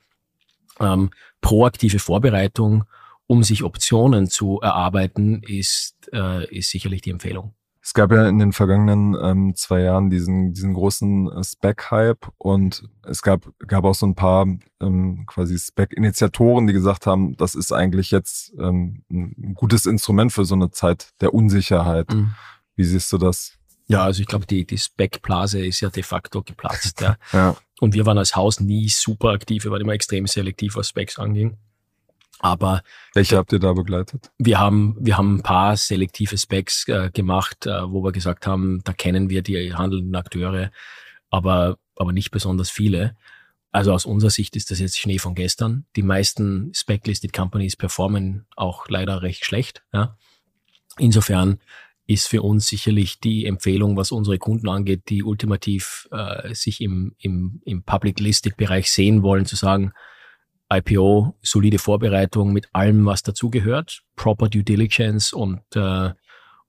ähm, 0.78 1.10
proaktive 1.40 1.98
Vorbereitung, 1.98 2.84
um 3.26 3.42
sich 3.42 3.64
Optionen 3.64 4.28
zu 4.28 4.60
erarbeiten, 4.60 5.42
ist, 5.42 5.94
äh, 6.12 6.44
ist 6.54 6.70
sicherlich 6.70 7.00
die 7.00 7.10
Empfehlung. 7.10 7.54
Es 7.80 7.94
gab 7.94 8.12
ja 8.12 8.28
in 8.28 8.38
den 8.38 8.52
vergangenen 8.52 9.16
ähm, 9.20 9.54
zwei 9.56 9.80
Jahren 9.80 10.10
diesen, 10.10 10.52
diesen 10.52 10.74
großen 10.74 11.32
äh, 11.32 11.42
Spec-Hype 11.42 12.28
und 12.36 12.88
es 13.02 13.22
gab, 13.22 13.48
gab 13.66 13.84
auch 13.84 13.94
so 13.94 14.06
ein 14.06 14.14
paar 14.14 14.46
ähm, 14.80 15.24
quasi 15.26 15.58
Spec-Initiatoren, 15.58 16.66
die 16.66 16.74
gesagt 16.74 17.06
haben, 17.06 17.34
das 17.38 17.54
ist 17.54 17.72
eigentlich 17.72 18.10
jetzt 18.10 18.52
ähm, 18.58 19.04
ein 19.10 19.54
gutes 19.54 19.86
Instrument 19.86 20.32
für 20.32 20.44
so 20.44 20.54
eine 20.54 20.70
Zeit 20.70 21.12
der 21.22 21.34
Unsicherheit. 21.34 22.12
Mhm. 22.12 22.34
Wie 22.76 22.84
siehst 22.84 23.10
du 23.12 23.18
das? 23.18 23.58
Ja, 23.88 24.04
also 24.04 24.20
ich 24.20 24.26
glaube, 24.26 24.46
die, 24.46 24.64
die 24.64 24.78
Spec-Blase 24.78 25.64
ist 25.64 25.80
ja 25.80 25.90
de 25.90 26.02
facto 26.02 26.42
geplatzt. 26.42 27.00
Ja. 27.00 27.16
ja. 27.32 27.56
Und 27.80 27.94
wir 27.94 28.06
waren 28.06 28.18
als 28.18 28.36
Haus 28.36 28.60
nie 28.60 28.88
super 28.88 29.30
aktiv, 29.30 29.64
wir 29.64 29.70
waren 29.70 29.80
immer 29.80 29.92
extrem 29.92 30.26
selektiv, 30.26 30.76
was 30.76 30.88
Specs 30.88 31.18
anging. 31.18 31.56
Aber 32.38 32.82
welche 33.14 33.36
habt 33.36 33.52
ihr 33.52 33.60
da 33.60 33.72
begleitet? 33.72 34.30
Wir 34.38 34.58
haben 34.58 34.96
wir 34.98 35.16
haben 35.16 35.36
ein 35.36 35.42
paar 35.42 35.76
selektive 35.76 36.36
Specs 36.36 36.88
äh, 36.88 37.10
gemacht, 37.12 37.66
äh, 37.66 37.90
wo 37.90 38.02
wir 38.02 38.10
gesagt 38.10 38.48
haben, 38.48 38.82
da 38.84 38.92
kennen 38.92 39.30
wir 39.30 39.42
die 39.42 39.74
handelnden 39.74 40.14
Akteure, 40.16 40.72
aber 41.30 41.78
aber 41.96 42.12
nicht 42.12 42.32
besonders 42.32 42.68
viele. 42.68 43.16
Also 43.70 43.92
aus 43.92 44.06
unserer 44.06 44.30
Sicht 44.30 44.56
ist 44.56 44.70
das 44.72 44.80
jetzt 44.80 44.98
Schnee 44.98 45.18
von 45.18 45.36
gestern. 45.36 45.86
Die 45.94 46.02
meisten 46.02 46.72
Spec-listed 46.74 47.32
Companies 47.32 47.76
performen 47.76 48.44
auch 48.56 48.88
leider 48.88 49.22
recht 49.22 49.44
schlecht. 49.44 49.82
Ja. 49.92 50.16
Insofern 50.98 51.60
ist 52.06 52.28
für 52.28 52.42
uns 52.42 52.66
sicherlich 52.66 53.20
die 53.20 53.46
Empfehlung, 53.46 53.96
was 53.96 54.12
unsere 54.12 54.38
Kunden 54.38 54.68
angeht, 54.68 55.08
die 55.08 55.22
ultimativ 55.22 56.08
äh, 56.10 56.54
sich 56.54 56.80
im, 56.80 57.14
im, 57.18 57.60
im 57.64 57.84
Public-Listed-Bereich 57.84 58.90
sehen 58.90 59.22
wollen, 59.22 59.46
zu 59.46 59.56
sagen, 59.56 59.92
IPO, 60.72 61.36
solide 61.42 61.78
Vorbereitung 61.78 62.52
mit 62.52 62.68
allem, 62.72 63.04
was 63.04 63.22
dazugehört, 63.22 64.02
proper 64.16 64.48
Due 64.48 64.64
Diligence 64.64 65.32
und, 65.32 65.60
äh, 65.74 66.10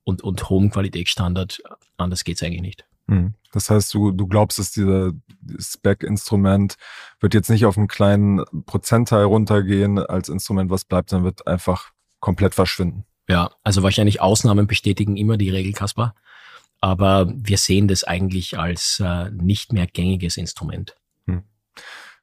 und, 0.04 0.22
und 0.22 0.50
hohem 0.50 0.70
Qualitätsstandard. 0.70 1.62
Anders 1.96 2.24
geht's 2.24 2.42
eigentlich 2.42 2.60
nicht. 2.60 2.86
Hm. 3.08 3.34
Das 3.52 3.70
heißt, 3.70 3.92
du, 3.94 4.10
du 4.12 4.26
glaubst, 4.26 4.58
dass 4.58 4.72
dieser 4.72 5.12
Spec-Instrument 5.58 6.76
wird 7.20 7.34
jetzt 7.34 7.50
nicht 7.50 7.66
auf 7.66 7.78
einen 7.78 7.88
kleinen 7.88 8.44
Prozentteil 8.66 9.24
runtergehen 9.24 9.98
als 9.98 10.28
Instrument, 10.28 10.70
was 10.70 10.84
bleibt, 10.84 11.10
sondern 11.10 11.24
wird 11.24 11.46
einfach 11.46 11.92
komplett 12.20 12.54
verschwinden. 12.54 13.04
Ja, 13.28 13.50
also 13.62 13.82
wahrscheinlich 13.82 14.20
Ausnahmen 14.20 14.66
bestätigen 14.66 15.16
immer 15.16 15.36
die 15.36 15.50
Regel, 15.50 15.72
Kaspar. 15.72 16.14
Aber 16.80 17.32
wir 17.34 17.56
sehen 17.56 17.88
das 17.88 18.04
eigentlich 18.04 18.58
als 18.58 19.00
äh, 19.02 19.30
nicht 19.30 19.72
mehr 19.72 19.86
gängiges 19.86 20.36
Instrument. 20.36 20.96
Hm. 21.26 21.44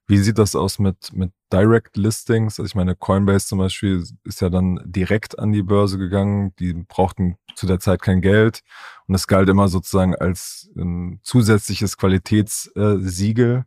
Wie 0.05 0.17
sieht 0.19 0.37
das 0.37 0.55
aus 0.55 0.77
mit, 0.77 1.13
mit 1.13 1.31
Direct 1.51 1.97
Listings? 1.97 2.59
Also 2.59 2.67
ich 2.67 2.75
meine, 2.75 2.95
Coinbase 2.95 3.47
zum 3.47 3.57
Beispiel 3.57 4.03
ist 4.23 4.41
ja 4.41 4.49
dann 4.49 4.79
direkt 4.85 5.39
an 5.39 5.51
die 5.51 5.63
Börse 5.63 5.97
gegangen. 5.97 6.53
Die 6.59 6.73
brauchten 6.73 7.37
zu 7.55 7.65
der 7.65 7.79
Zeit 7.79 8.01
kein 8.01 8.21
Geld. 8.21 8.61
Und 9.07 9.15
es 9.15 9.25
galt 9.25 9.49
immer 9.49 9.67
sozusagen 9.67 10.15
als 10.15 10.69
ein 10.77 11.19
zusätzliches 11.23 11.97
Qualitätssiegel. 11.97 13.65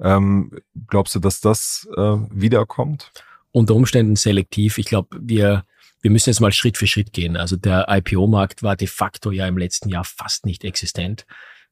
Ähm, 0.00 0.50
glaubst 0.88 1.14
du, 1.14 1.20
dass 1.20 1.40
das 1.40 1.88
äh, 1.96 2.16
wiederkommt? 2.30 3.12
Unter 3.52 3.74
Umständen 3.74 4.16
selektiv. 4.16 4.78
Ich 4.78 4.86
glaube, 4.86 5.16
wir 5.20 5.64
wir 6.02 6.10
müssen 6.10 6.30
jetzt 6.30 6.40
mal 6.40 6.52
Schritt 6.52 6.76
für 6.76 6.86
Schritt 6.86 7.12
gehen. 7.12 7.36
Also 7.36 7.56
der 7.56 7.86
IPO-Markt 7.88 8.62
war 8.62 8.76
de 8.76 8.88
facto 8.88 9.30
ja 9.30 9.46
im 9.46 9.56
letzten 9.56 9.88
Jahr 9.88 10.04
fast 10.04 10.44
nicht 10.44 10.64
existent. 10.64 11.24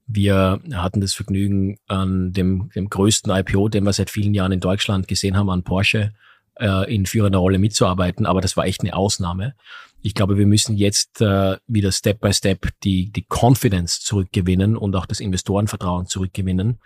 Wir 0.06 0.60
hatten 0.72 1.00
das 1.00 1.14
Vergnügen, 1.14 1.78
an 1.88 2.32
dem, 2.32 2.70
dem 2.74 2.88
größten 2.88 3.32
IPO, 3.32 3.68
den 3.68 3.84
wir 3.84 3.92
seit 3.92 4.08
vielen 4.08 4.32
Jahren 4.32 4.52
in 4.52 4.60
Deutschland 4.60 5.08
gesehen 5.08 5.36
haben, 5.36 5.50
an 5.50 5.64
Porsche, 5.64 6.12
äh, 6.58 6.92
in 6.92 7.06
führender 7.06 7.40
Rolle 7.40 7.58
mitzuarbeiten. 7.58 8.24
Aber 8.24 8.40
das 8.40 8.56
war 8.56 8.66
echt 8.66 8.82
eine 8.82 8.94
Ausnahme. 8.94 9.54
Ich 10.00 10.14
glaube, 10.14 10.38
wir 10.38 10.46
müssen 10.46 10.76
jetzt 10.76 11.20
äh, 11.20 11.56
wieder 11.66 11.92
Step 11.92 12.20
by 12.20 12.32
Step 12.32 12.68
die, 12.84 13.10
die 13.10 13.26
Confidence 13.28 14.00
zurückgewinnen 14.00 14.76
und 14.76 14.94
auch 14.94 15.06
das 15.06 15.20
Investorenvertrauen 15.20 16.06
zurückgewinnen, 16.06 16.78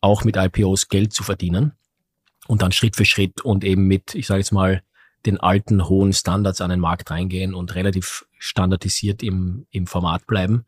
auch 0.00 0.24
mit 0.24 0.36
IPOs 0.36 0.88
Geld 0.88 1.12
zu 1.12 1.22
verdienen 1.22 1.72
und 2.48 2.62
dann 2.62 2.72
Schritt 2.72 2.96
für 2.96 3.04
Schritt 3.04 3.42
und 3.42 3.62
eben 3.62 3.86
mit, 3.86 4.14
ich 4.14 4.26
sage 4.26 4.40
jetzt 4.40 4.52
mal, 4.52 4.82
den 5.26 5.38
alten 5.40 5.88
hohen 5.88 6.12
Standards 6.12 6.60
an 6.60 6.70
den 6.70 6.80
Markt 6.80 7.10
reingehen 7.10 7.54
und 7.54 7.74
relativ 7.74 8.26
standardisiert 8.38 9.22
im, 9.22 9.66
im 9.70 9.86
Format 9.86 10.26
bleiben. 10.26 10.64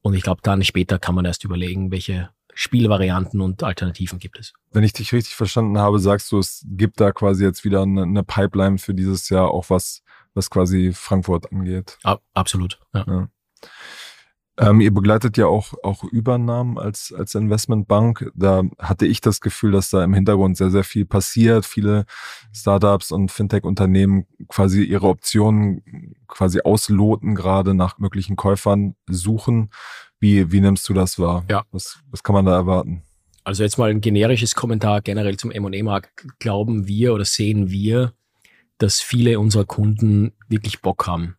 Und 0.00 0.14
ich 0.14 0.22
glaube, 0.22 0.40
dann 0.42 0.64
später 0.64 0.98
kann 0.98 1.14
man 1.14 1.24
erst 1.24 1.44
überlegen, 1.44 1.90
welche 1.92 2.30
Spielvarianten 2.54 3.40
und 3.40 3.62
Alternativen 3.62 4.18
gibt 4.18 4.38
es. 4.38 4.52
Wenn 4.72 4.84
ich 4.84 4.92
dich 4.92 5.12
richtig 5.12 5.34
verstanden 5.34 5.78
habe, 5.78 5.98
sagst 5.98 6.30
du, 6.32 6.38
es 6.38 6.64
gibt 6.68 7.00
da 7.00 7.12
quasi 7.12 7.44
jetzt 7.44 7.64
wieder 7.64 7.82
eine, 7.82 8.02
eine 8.02 8.24
Pipeline 8.24 8.78
für 8.78 8.94
dieses 8.94 9.28
Jahr, 9.28 9.50
auch 9.50 9.70
was, 9.70 10.02
was 10.34 10.50
quasi 10.50 10.92
Frankfurt 10.92 11.50
angeht. 11.52 11.98
absolut, 12.34 12.80
ja. 12.92 13.04
ja. 13.06 13.28
Ähm, 14.58 14.82
ihr 14.82 14.92
begleitet 14.92 15.38
ja 15.38 15.46
auch, 15.46 15.72
auch 15.82 16.04
Übernahmen 16.04 16.78
als, 16.78 17.12
als 17.16 17.34
Investmentbank. 17.34 18.30
Da 18.34 18.62
hatte 18.78 19.06
ich 19.06 19.22
das 19.22 19.40
Gefühl, 19.40 19.72
dass 19.72 19.88
da 19.88 20.04
im 20.04 20.12
Hintergrund 20.12 20.58
sehr, 20.58 20.70
sehr 20.70 20.84
viel 20.84 21.06
passiert. 21.06 21.64
Viele 21.64 22.04
Startups 22.52 23.12
und 23.12 23.30
Fintech-Unternehmen 23.30 24.26
quasi 24.48 24.82
ihre 24.82 25.08
Optionen 25.08 26.14
quasi 26.28 26.60
ausloten, 26.60 27.34
gerade 27.34 27.72
nach 27.72 27.98
möglichen 27.98 28.36
Käufern 28.36 28.94
suchen. 29.08 29.70
Wie, 30.20 30.52
wie 30.52 30.60
nimmst 30.60 30.86
du 30.88 30.92
das 30.92 31.18
wahr? 31.18 31.44
Ja. 31.48 31.64
Was, 31.70 32.00
was 32.10 32.22
kann 32.22 32.34
man 32.34 32.44
da 32.44 32.54
erwarten? 32.54 33.02
Also 33.44 33.62
jetzt 33.62 33.78
mal 33.78 33.90
ein 33.90 34.02
generisches 34.02 34.54
Kommentar 34.54 35.00
generell 35.00 35.38
zum 35.38 35.50
M&A-Markt. 35.50 36.26
Glauben 36.40 36.86
wir 36.86 37.14
oder 37.14 37.24
sehen 37.24 37.70
wir, 37.70 38.12
dass 38.76 39.00
viele 39.00 39.40
unserer 39.40 39.64
Kunden 39.64 40.32
wirklich 40.48 40.82
Bock 40.82 41.06
haben, 41.06 41.36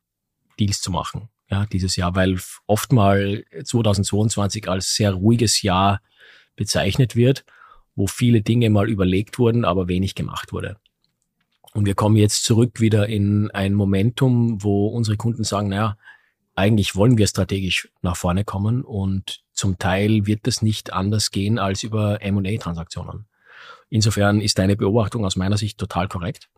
Deals 0.59 0.81
zu 0.81 0.91
machen 0.91 1.29
ja, 1.49 1.65
dieses 1.65 1.95
Jahr, 1.95 2.15
weil 2.15 2.39
oft 2.67 2.91
mal 2.91 3.43
2022 3.63 4.67
als 4.67 4.95
sehr 4.95 5.13
ruhiges 5.13 5.61
Jahr 5.61 6.01
bezeichnet 6.55 7.15
wird, 7.15 7.45
wo 7.95 8.07
viele 8.07 8.41
Dinge 8.41 8.69
mal 8.69 8.89
überlegt 8.89 9.39
wurden, 9.39 9.65
aber 9.65 9.87
wenig 9.87 10.15
gemacht 10.15 10.51
wurde. 10.51 10.77
Und 11.73 11.85
wir 11.85 11.95
kommen 11.95 12.15
jetzt 12.15 12.43
zurück 12.43 12.79
wieder 12.79 13.07
in 13.07 13.49
ein 13.51 13.73
Momentum, 13.73 14.63
wo 14.63 14.87
unsere 14.87 15.17
Kunden 15.17 15.43
sagen, 15.43 15.69
naja, 15.69 15.97
eigentlich 16.55 16.95
wollen 16.95 17.17
wir 17.17 17.27
strategisch 17.27 17.89
nach 18.01 18.15
vorne 18.15 18.43
kommen 18.43 18.83
und 18.83 19.43
zum 19.53 19.79
Teil 19.79 20.27
wird 20.27 20.47
es 20.47 20.61
nicht 20.61 20.93
anders 20.93 21.31
gehen 21.31 21.57
als 21.57 21.83
über 21.83 22.21
M&A-Transaktionen. 22.21 23.25
Insofern 23.89 24.39
ist 24.41 24.59
deine 24.59 24.75
Beobachtung 24.75 25.25
aus 25.25 25.35
meiner 25.35 25.57
Sicht 25.57 25.77
total 25.77 26.07
korrekt, 26.07 26.49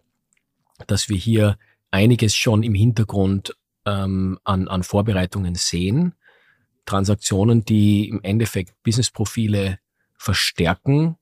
dass 0.88 1.08
wir 1.08 1.18
hier 1.18 1.58
einiges 1.92 2.36
schon 2.36 2.64
im 2.64 2.74
Hintergrund 2.74 3.56
ähm, 3.86 4.40
an, 4.44 4.68
an 4.68 4.84
Vorbereitungen 4.84 5.56
sehen. 5.56 6.16
Transaktionen, 6.86 7.66
die 7.66 8.10
im 8.10 8.22
Endeffekt 8.24 8.82
Businessprofile 8.84 9.80
verstärken, 10.18 11.18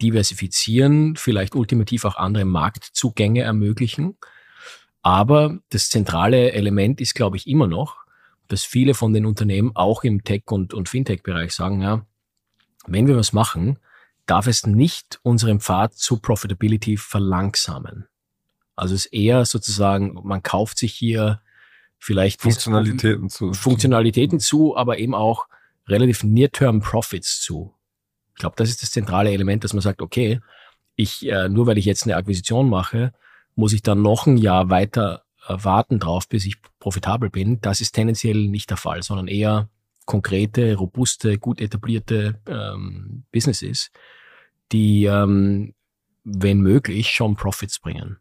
diversifizieren, 0.00 1.16
vielleicht 1.16 1.54
ultimativ 1.54 2.04
auch 2.04 2.16
andere 2.16 2.44
Marktzugänge 2.44 3.42
ermöglichen. 3.42 4.16
Aber 5.02 5.58
das 5.70 5.90
zentrale 5.90 6.52
Element 6.52 7.00
ist, 7.00 7.14
glaube 7.14 7.36
ich, 7.36 7.46
immer 7.46 7.66
noch, 7.66 7.96
dass 8.48 8.64
viele 8.64 8.94
von 8.94 9.12
den 9.12 9.26
Unternehmen 9.26 9.72
auch 9.74 10.04
im 10.04 10.24
Tech- 10.24 10.50
und, 10.50 10.74
und 10.74 10.88
Fintech-Bereich 10.88 11.52
sagen, 11.52 11.82
ja, 11.82 12.06
wenn 12.86 13.06
wir 13.06 13.16
was 13.16 13.32
machen, 13.32 13.78
darf 14.26 14.46
es 14.46 14.66
nicht 14.66 15.20
unseren 15.22 15.60
Pfad 15.60 15.94
zu 15.94 16.18
Profitability 16.18 16.96
verlangsamen. 16.96 18.06
Also 18.76 18.94
es 18.94 19.06
ist 19.06 19.12
eher 19.12 19.44
sozusagen, 19.44 20.18
man 20.24 20.42
kauft 20.42 20.78
sich 20.78 20.94
hier 20.94 21.41
vielleicht 22.02 22.42
Funktionalitäten 22.42 23.28
zu. 23.28 23.52
Funktionalitäten 23.52 24.40
zu, 24.40 24.76
aber 24.76 24.98
eben 24.98 25.14
auch 25.14 25.46
relativ 25.86 26.24
near-term 26.24 26.80
Profits 26.80 27.40
zu. 27.40 27.74
Ich 28.34 28.40
glaube, 28.40 28.56
das 28.56 28.70
ist 28.70 28.82
das 28.82 28.90
zentrale 28.90 29.30
Element, 29.30 29.62
dass 29.62 29.72
man 29.72 29.82
sagt, 29.82 30.02
okay, 30.02 30.40
ich 30.96 31.28
äh, 31.28 31.48
nur 31.48 31.66
weil 31.66 31.78
ich 31.78 31.84
jetzt 31.84 32.02
eine 32.02 32.16
Akquisition 32.16 32.68
mache, 32.68 33.12
muss 33.54 33.72
ich 33.72 33.82
dann 33.82 34.02
noch 34.02 34.26
ein 34.26 34.36
Jahr 34.36 34.68
weiter 34.68 35.22
äh, 35.46 35.54
warten 35.58 36.00
drauf, 36.00 36.28
bis 36.28 36.44
ich 36.44 36.56
profitabel 36.80 37.30
bin. 37.30 37.60
Das 37.60 37.80
ist 37.80 37.92
tendenziell 37.92 38.48
nicht 38.48 38.70
der 38.70 38.76
Fall, 38.78 39.04
sondern 39.04 39.28
eher 39.28 39.68
konkrete, 40.04 40.74
robuste, 40.74 41.38
gut 41.38 41.60
etablierte 41.60 42.40
ähm, 42.46 43.24
Businesses, 43.30 43.92
die, 44.72 45.04
ähm, 45.04 45.74
wenn 46.24 46.60
möglich, 46.60 47.10
schon 47.10 47.36
Profits 47.36 47.78
bringen. 47.78 48.18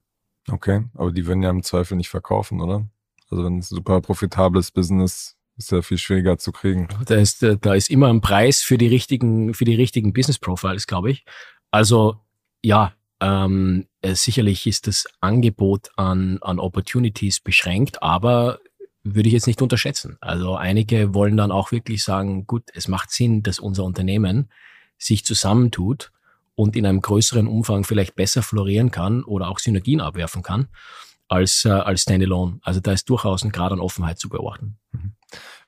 Okay, 0.48 0.84
aber 0.94 1.12
die 1.12 1.26
würden 1.26 1.42
ja 1.42 1.50
im 1.50 1.64
Zweifel 1.64 1.98
nicht 1.98 2.10
verkaufen, 2.10 2.62
oder? 2.62 2.88
Also 3.32 3.46
ein 3.46 3.62
super 3.62 4.02
profitables 4.02 4.72
Business 4.72 5.38
ist 5.58 5.72
ja 5.72 5.82
viel 5.82 5.98
schwieriger 5.98 6.38
zu 6.38 6.52
kriegen. 6.52 6.90
Da 7.06 7.16
ist, 7.16 7.44
äh, 7.44 7.58
da 7.60 7.74
ist 7.74 7.90
immer 7.90 8.10
ein 8.10 8.22
Preis 8.22 8.62
für 8.62 8.78
die 8.78 8.88
richtigen, 8.88 9.54
für 9.54 9.66
die 9.66 9.76
richtigen 9.76 10.12
Business 10.12 10.38
Profiles, 10.38 10.86
glaube 10.86 11.12
ich. 11.12 11.26
Also 11.72 12.18
ja, 12.62 12.94
ähm, 13.22 13.88
äh, 14.02 14.16
sicherlich 14.16 14.68
ist 14.68 14.88
das 14.88 15.08
Angebot 15.22 15.90
an, 15.96 16.40
an 16.42 16.60
Opportunities 16.60 17.40
beschränkt, 17.40 18.04
aber 18.04 18.60
würde 19.04 19.30
ich 19.30 19.34
jetzt 19.34 19.48
nicht 19.48 19.62
unterschätzen. 19.62 20.18
Also 20.20 20.56
einige 20.56 21.14
wollen 21.14 21.38
dann 21.38 21.52
auch 21.52 21.72
wirklich 21.72 22.04
sagen, 22.04 22.46
gut, 22.46 22.64
es 22.74 22.88
macht 22.88 23.12
Sinn, 23.12 23.44
dass 23.44 23.60
unser 23.60 23.84
Unternehmen 23.84 24.52
sich 24.98 25.26
zusammentut 25.26 26.12
und 26.56 26.76
in 26.76 26.86
einem 26.86 27.02
größeren 27.02 27.48
Umfang 27.48 27.84
vielleicht 27.84 28.16
besser 28.16 28.44
florieren 28.44 28.92
kann 28.92 29.24
oder 29.24 29.48
auch 29.48 29.60
Synergien 29.60 30.02
abwerfen 30.02 30.44
kann 30.44 30.68
als, 31.32 31.64
äh, 31.64 31.70
als 31.70 32.02
Standalone. 32.02 32.60
Also 32.62 32.82
da 32.82 32.92
ist 32.92 33.10
durchaus 33.10 33.44
ein 33.44 33.52
Grad 33.52 33.72
an 33.72 33.80
Offenheit 33.80 34.20
zu 34.20 34.28
beobachten. 34.28 34.78
Mhm. 34.92 35.14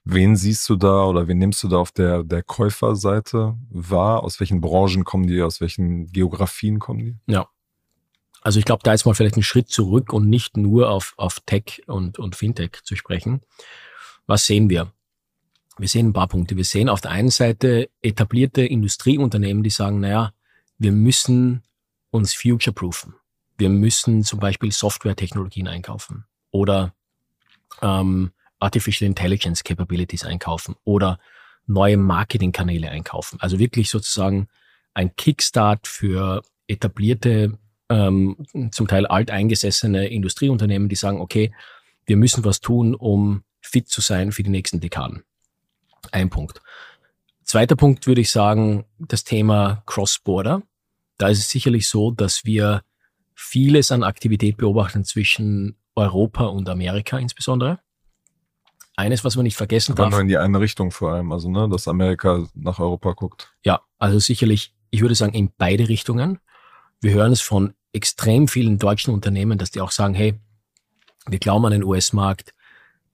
Wen 0.04 0.36
siehst 0.36 0.68
du 0.68 0.76
da 0.76 1.06
oder 1.06 1.30
wen 1.30 1.38
nimmst 1.38 1.64
du 1.64 1.70
da 1.70 1.78
auf 1.78 1.94
der, 1.94 2.24
der 2.24 2.44
Käuferseite 2.44 3.56
wahr? 3.70 4.24
Aus 4.24 4.42
welchen 4.42 4.60
Branchen 4.60 5.06
kommen 5.06 5.26
die? 5.26 5.42
Aus 5.42 5.62
welchen 5.62 6.12
Geografien 6.12 6.80
kommen 6.80 7.00
die? 7.00 7.32
Ja. 7.32 7.48
Also 8.42 8.60
ich 8.60 8.66
glaube, 8.66 8.82
da 8.84 8.92
ist 8.92 9.06
mal 9.06 9.14
vielleicht 9.14 9.38
ein 9.38 9.44
Schritt 9.44 9.70
zurück 9.70 10.12
und 10.12 10.30
nicht 10.30 10.58
nur 10.58 10.90
auf, 10.90 11.14
auf 11.16 11.40
Tech 11.46 11.84
und, 11.88 12.20
und 12.20 12.36
Fintech 12.36 12.84
zu 12.84 12.98
sprechen. 12.98 13.40
Was 14.28 14.46
sehen 14.46 14.70
wir? 14.70 14.92
Wir 15.78 15.88
sehen 15.88 16.08
ein 16.08 16.14
paar 16.14 16.28
Punkte. 16.28 16.58
Wir 16.58 16.66
sehen 16.66 16.90
auf 16.90 17.00
der 17.00 17.12
einen 17.12 17.30
Seite 17.30 17.90
etablierte 18.02 18.66
Industrieunternehmen, 18.66 19.64
die 19.64 19.70
sagen, 19.70 20.02
naja, 20.02 20.34
wir 20.78 20.92
müssen 20.92 21.64
uns 22.12 22.34
future-proofen. 22.34 23.16
Wir 23.58 23.70
müssen 23.70 24.24
zum 24.24 24.40
Beispiel 24.40 24.72
Software-Technologien 24.72 25.68
einkaufen 25.68 26.26
oder 26.52 26.94
ähm, 27.82 28.32
Artificial 28.60 29.08
Intelligence 29.08 29.64
Capabilities 29.64 30.24
einkaufen 30.26 30.76
oder 30.84 31.20
neue 31.66 31.98
Marketingkanäle 31.98 32.90
einkaufen. 32.90 33.40
Also 33.40 33.60
wirklich 33.60 33.90
sozusagen 33.90 34.48
ein 34.94 35.16
Kickstart 35.16 35.88
für 35.88 36.42
etablierte, 36.68 37.58
ähm, 37.90 38.38
zum 38.72 38.88
Teil 38.88 39.06
alteingesessene 39.06 40.08
Industrieunternehmen, 40.08 40.90
die 40.90 40.96
sagen, 40.96 41.22
okay, 41.22 41.54
wir 42.06 42.18
müssen 42.18 42.44
was 42.44 42.60
tun, 42.60 42.96
um 42.96 43.44
fit 43.62 43.88
zu 43.88 44.02
sein 44.02 44.32
für 44.32 44.44
die 44.44 44.50
nächsten 44.50 44.80
Dekaden. 44.80 45.24
Ein 46.12 46.30
Punkt. 46.30 46.62
Zweiter 47.44 47.76
Punkt 47.76 48.08
würde 48.08 48.22
ich 48.22 48.32
sagen, 48.32 48.86
das 49.00 49.24
Thema 49.24 49.84
Cross-Border. 49.86 50.64
Da 51.18 51.28
ist 51.30 51.40
es 51.40 51.50
sicherlich 51.50 51.88
so, 51.88 52.12
dass 52.12 52.46
wir 52.46 52.84
vieles 53.36 53.92
an 53.92 54.04
Aktivität 54.04 54.58
beobachten 54.58 55.04
zwischen 55.04 55.78
Europa 55.96 56.46
und 56.46 56.70
Amerika 56.70 57.18
insbesondere. 57.18 57.80
Eines, 58.96 59.24
was 59.24 59.36
man 59.36 59.44
nicht 59.44 59.58
vergessen 59.58 59.94
Aber 59.94 60.04
darf. 60.04 60.12
nur 60.12 60.22
in 60.22 60.28
die 60.28 60.38
eine 60.38 60.60
Richtung 60.60 60.92
vor 60.92 61.14
allem, 61.14 61.32
also 61.32 61.50
ne, 61.50 61.68
dass 61.70 61.88
Amerika 61.88 62.46
nach 62.54 62.80
Europa 62.80 63.14
guckt. 63.14 63.52
Ja, 63.66 63.82
also 63.98 64.20
sicherlich, 64.20 64.76
ich 64.92 65.02
würde 65.02 65.16
sagen, 65.16 65.34
in 65.34 65.52
beide 65.58 65.90
Richtungen. 65.90 66.40
Wir 67.02 67.14
hören 67.14 67.32
es 67.32 67.42
von 67.42 67.74
extrem 67.92 68.48
vielen 68.48 68.78
deutschen 68.78 69.14
Unternehmen, 69.14 69.58
dass 69.58 69.72
die 69.72 69.82
auch 69.82 69.92
sagen, 69.92 70.14
hey, 70.14 70.40
wir 71.28 71.40
glauben 71.40 71.66
an 71.66 71.72
den 71.72 71.84
US-Markt, 71.84 72.54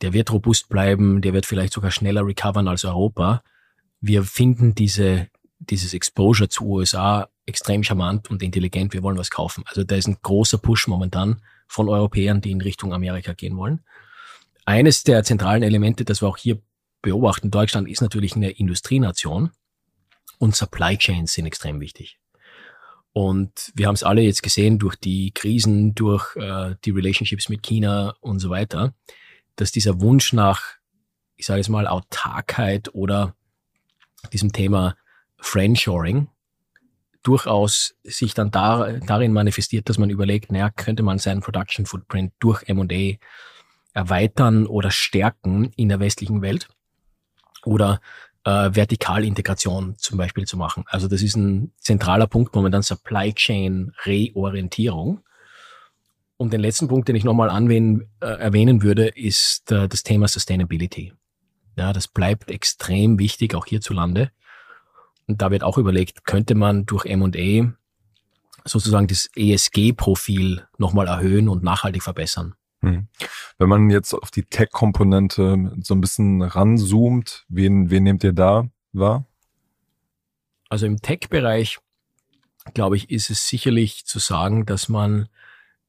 der 0.01 0.13
wird 0.13 0.31
robust 0.31 0.69
bleiben, 0.69 1.21
der 1.21 1.33
wird 1.33 1.45
vielleicht 1.45 1.73
sogar 1.73 1.91
schneller 1.91 2.25
recovern 2.25 2.67
als 2.67 2.85
Europa. 2.85 3.43
Wir 4.01 4.23
finden 4.23 4.75
diese, 4.75 5.27
dieses 5.59 5.93
Exposure 5.93 6.49
zu 6.49 6.65
USA 6.65 7.29
extrem 7.45 7.83
charmant 7.83 8.29
und 8.29 8.41
intelligent. 8.41 8.93
Wir 8.93 9.03
wollen 9.03 9.17
was 9.17 9.29
kaufen. 9.29 9.63
Also 9.67 9.83
da 9.83 9.95
ist 9.95 10.07
ein 10.07 10.17
großer 10.21 10.57
Push 10.57 10.87
momentan 10.87 11.41
von 11.67 11.89
Europäern, 11.89 12.41
die 12.41 12.51
in 12.51 12.61
Richtung 12.61 12.93
Amerika 12.93 13.33
gehen 13.33 13.57
wollen. 13.57 13.81
Eines 14.65 15.03
der 15.03 15.23
zentralen 15.23 15.63
Elemente, 15.63 16.05
das 16.05 16.21
wir 16.21 16.27
auch 16.27 16.37
hier 16.37 16.61
beobachten, 17.01 17.51
Deutschland 17.51 17.89
ist 17.89 18.01
natürlich 18.01 18.35
eine 18.35 18.51
Industrienation 18.51 19.51
und 20.37 20.55
Supply 20.55 20.97
Chains 20.97 21.33
sind 21.33 21.45
extrem 21.45 21.79
wichtig. 21.79 22.19
Und 23.11 23.71
wir 23.75 23.87
haben 23.87 23.95
es 23.95 24.03
alle 24.03 24.21
jetzt 24.21 24.43
gesehen 24.43 24.79
durch 24.79 24.95
die 24.95 25.31
Krisen, 25.31 25.95
durch 25.95 26.35
äh, 26.35 26.75
die 26.85 26.91
Relationships 26.91 27.49
mit 27.49 27.63
China 27.63 28.15
und 28.21 28.39
so 28.39 28.49
weiter, 28.49 28.93
dass 29.55 29.71
dieser 29.71 29.99
Wunsch 29.99 30.33
nach, 30.33 30.61
ich 31.35 31.45
sage 31.45 31.59
jetzt 31.59 31.69
mal, 31.69 31.87
Autarkheit 31.87 32.93
oder 32.93 33.35
diesem 34.31 34.53
Thema 34.53 34.95
Friendshoring 35.39 36.27
durchaus 37.23 37.95
sich 38.03 38.33
dann 38.33 38.51
da, 38.51 38.93
darin 39.05 39.33
manifestiert, 39.33 39.89
dass 39.89 39.97
man 39.97 40.09
überlegt, 40.09 40.51
naja, 40.51 40.69
könnte 40.69 41.03
man 41.03 41.19
seinen 41.19 41.41
Production 41.41 41.85
Footprint 41.85 42.33
durch 42.39 42.63
M&A 42.67 43.17
erweitern 43.93 44.65
oder 44.65 44.91
stärken 44.91 45.71
in 45.75 45.89
der 45.89 45.99
westlichen 45.99 46.41
Welt 46.41 46.69
oder 47.65 47.99
äh, 48.45 48.71
Vertikalintegration 48.71 49.95
zum 49.97 50.17
Beispiel 50.17 50.45
zu 50.45 50.57
machen. 50.57 50.85
Also 50.87 51.07
das 51.07 51.21
ist 51.21 51.35
ein 51.35 51.73
zentraler 51.77 52.27
Punkt 52.27 52.55
momentan 52.55 52.83
Supply 52.83 53.33
Chain 53.33 53.91
Reorientierung. 54.05 55.21
Und 56.37 56.53
den 56.53 56.61
letzten 56.61 56.87
Punkt, 56.87 57.09
den 57.09 57.17
ich 57.17 57.25
nochmal 57.25 57.49
äh, 57.49 58.25
erwähnen 58.25 58.81
würde, 58.81 59.07
ist 59.07 59.71
äh, 59.71 59.89
das 59.89 60.03
Thema 60.03 60.29
Sustainability. 60.29 61.13
Ja, 61.75 61.91
das 61.91 62.07
bleibt 62.07 62.49
extrem 62.49 63.19
wichtig, 63.19 63.55
auch 63.55 63.65
hierzulande. 63.65 64.31
Und 65.29 65.43
da 65.43 65.51
wird 65.51 65.61
auch 65.61 65.77
überlegt, 65.77 66.25
könnte 66.25 66.55
man 66.55 66.87
durch 66.87 67.05
M&A 67.05 67.71
sozusagen 68.65 69.05
das 69.05 69.29
ESG-Profil 69.35 70.67
nochmal 70.79 71.07
erhöhen 71.07 71.49
und 71.49 71.63
nachhaltig 71.63 72.01
verbessern. 72.01 72.55
Hm. 72.81 73.07
Wenn 73.59 73.69
man 73.69 73.91
jetzt 73.91 74.15
auf 74.15 74.31
die 74.31 74.41
Tech-Komponente 74.41 75.71
so 75.81 75.93
ein 75.93 76.01
bisschen 76.01 76.41
ranzoomt, 76.41 77.45
wen, 77.47 77.91
wen 77.91 78.03
nehmt 78.03 78.23
ihr 78.23 78.33
da 78.33 78.69
wahr? 78.91 79.27
Also 80.67 80.87
im 80.87 80.99
Tech-Bereich, 80.99 81.77
glaube 82.73 82.97
ich, 82.97 83.11
ist 83.11 83.29
es 83.29 83.47
sicherlich 83.47 84.07
zu 84.07 84.17
sagen, 84.17 84.65
dass 84.65 84.89
man, 84.89 85.29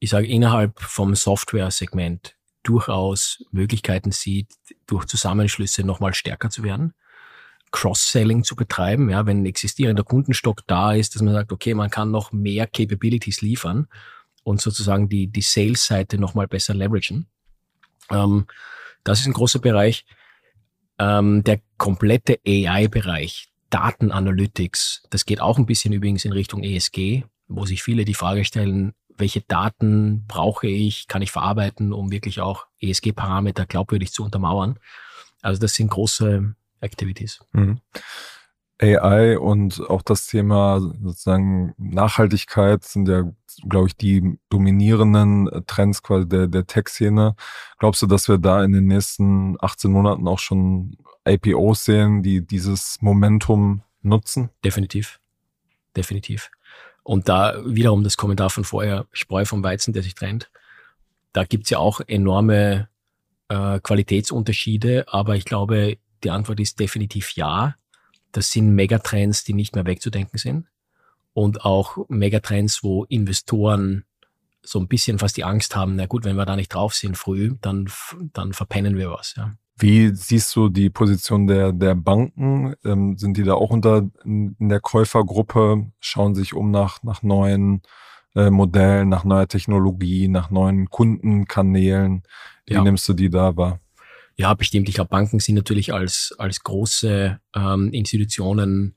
ich 0.00 0.10
sage, 0.10 0.26
innerhalb 0.26 0.78
vom 0.80 1.14
Software-Segment 1.14 2.36
durchaus 2.62 3.42
Möglichkeiten 3.52 4.12
sieht, 4.12 4.52
durch 4.86 5.06
Zusammenschlüsse 5.06 5.82
nochmal 5.82 6.12
stärker 6.12 6.50
zu 6.50 6.62
werden. 6.62 6.92
Cross-Selling 7.72 8.44
zu 8.44 8.56
betreiben, 8.56 9.10
ja, 9.10 9.26
wenn 9.26 9.42
ein 9.42 9.46
existierender 9.46 10.02
Kundenstock 10.02 10.66
da 10.66 10.92
ist, 10.92 11.14
dass 11.14 11.22
man 11.22 11.34
sagt, 11.34 11.52
okay, 11.52 11.74
man 11.74 11.90
kann 11.90 12.10
noch 12.10 12.32
mehr 12.32 12.66
Capabilities 12.66 13.42
liefern 13.42 13.86
und 14.42 14.60
sozusagen 14.60 15.08
die, 15.08 15.28
die 15.28 15.42
Sales-Seite 15.42 16.18
nochmal 16.18 16.48
besser 16.48 16.74
leveragen. 16.74 17.26
Ähm, 18.10 18.46
das 19.04 19.20
ist 19.20 19.26
ein 19.26 19.32
großer 19.32 19.60
Bereich. 19.60 20.04
Ähm, 20.98 21.44
der 21.44 21.60
komplette 21.78 22.40
AI-Bereich, 22.46 23.48
Datenanalytics, 23.70 25.04
das 25.10 25.24
geht 25.24 25.40
auch 25.40 25.58
ein 25.58 25.66
bisschen 25.66 25.92
übrigens 25.92 26.24
in 26.24 26.32
Richtung 26.32 26.62
ESG, 26.62 27.24
wo 27.48 27.64
sich 27.64 27.82
viele 27.82 28.04
die 28.04 28.14
Frage 28.14 28.44
stellen, 28.44 28.92
welche 29.16 29.42
Daten 29.42 30.26
brauche 30.26 30.66
ich, 30.66 31.06
kann 31.06 31.22
ich 31.22 31.30
verarbeiten, 31.30 31.92
um 31.92 32.10
wirklich 32.10 32.40
auch 32.40 32.66
ESG-Parameter 32.80 33.66
glaubwürdig 33.66 34.12
zu 34.12 34.24
untermauern. 34.24 34.78
Also 35.42 35.60
das 35.60 35.74
sind 35.74 35.90
große 35.90 36.54
Activities. 36.80 37.40
Mhm. 37.52 37.80
AI 38.82 39.38
und 39.38 39.80
auch 39.88 40.02
das 40.02 40.26
Thema 40.26 40.80
sozusagen 40.80 41.74
Nachhaltigkeit 41.76 42.82
sind 42.82 43.08
ja, 43.08 43.30
glaube 43.68 43.88
ich, 43.88 43.96
die 43.96 44.38
dominierenden 44.48 45.64
Trends 45.66 46.02
quasi 46.02 46.26
der, 46.26 46.46
der 46.46 46.66
Tech-Szene. 46.66 47.36
Glaubst 47.78 48.00
du, 48.00 48.06
dass 48.06 48.28
wir 48.28 48.38
da 48.38 48.64
in 48.64 48.72
den 48.72 48.86
nächsten 48.86 49.56
18 49.60 49.90
Monaten 49.90 50.26
auch 50.26 50.38
schon 50.38 50.96
APOs 51.24 51.84
sehen, 51.84 52.22
die 52.22 52.46
dieses 52.46 52.96
Momentum 53.00 53.82
nutzen? 54.02 54.48
Definitiv. 54.64 55.20
Definitiv. 55.94 56.50
Und 57.02 57.28
da 57.28 57.60
wiederum 57.64 58.02
das 58.02 58.16
Kommentar 58.16 58.50
von 58.50 58.64
vorher, 58.64 59.06
Spreu 59.12 59.44
vom 59.44 59.62
Weizen, 59.62 59.92
der 59.92 60.02
sich 60.02 60.14
trennt. 60.14 60.50
Da 61.32 61.44
gibt's 61.44 61.70
ja 61.70 61.78
auch 61.78 62.00
enorme 62.06 62.88
äh, 63.48 63.80
Qualitätsunterschiede, 63.80 65.06
aber 65.08 65.36
ich 65.36 65.44
glaube, 65.44 65.98
die 66.24 66.30
Antwort 66.30 66.60
ist 66.60 66.78
definitiv 66.80 67.32
ja. 67.32 67.74
Das 68.32 68.50
sind 68.52 68.74
Megatrends, 68.74 69.44
die 69.44 69.54
nicht 69.54 69.74
mehr 69.74 69.86
wegzudenken 69.86 70.38
sind. 70.38 70.66
Und 71.32 71.64
auch 71.64 71.98
Megatrends, 72.08 72.82
wo 72.82 73.04
Investoren 73.04 74.04
so 74.62 74.78
ein 74.78 74.88
bisschen 74.88 75.18
fast 75.18 75.36
die 75.36 75.44
Angst 75.44 75.74
haben, 75.74 75.96
na 75.96 76.06
gut, 76.06 76.24
wenn 76.24 76.36
wir 76.36 76.44
da 76.44 76.54
nicht 76.56 76.68
drauf 76.74 76.94
sind 76.94 77.16
früh, 77.16 77.54
dann, 77.60 77.88
dann 78.32 78.52
verpennen 78.52 78.96
wir 78.96 79.10
was. 79.10 79.34
Ja. 79.36 79.54
Wie 79.76 80.14
siehst 80.14 80.54
du 80.54 80.68
die 80.68 80.90
Position 80.90 81.46
der, 81.46 81.72
der 81.72 81.94
Banken? 81.94 82.74
Ähm, 82.84 83.16
sind 83.16 83.38
die 83.38 83.44
da 83.44 83.54
auch 83.54 83.70
unter 83.70 84.10
in 84.24 84.54
der 84.68 84.80
Käufergruppe, 84.80 85.90
schauen 86.00 86.34
sich 86.34 86.52
um 86.52 86.70
nach, 86.70 87.02
nach 87.02 87.22
neuen 87.22 87.80
äh, 88.34 88.50
Modellen, 88.50 89.08
nach 89.08 89.24
neuer 89.24 89.48
Technologie, 89.48 90.28
nach 90.28 90.50
neuen 90.50 90.90
Kundenkanälen? 90.90 92.22
Wie 92.66 92.74
Ja. 92.74 92.82
nimmst 92.82 93.08
du 93.08 93.14
die 93.14 93.30
da 93.30 93.56
wahr? 93.56 93.80
Ja, 94.40 94.54
bestimmt. 94.54 94.88
Ich 94.88 94.94
glaube, 94.94 95.10
Banken 95.10 95.38
sind 95.38 95.56
natürlich 95.56 95.92
als, 95.92 96.34
als 96.38 96.60
große 96.60 97.38
ähm, 97.54 97.92
Institutionen 97.92 98.96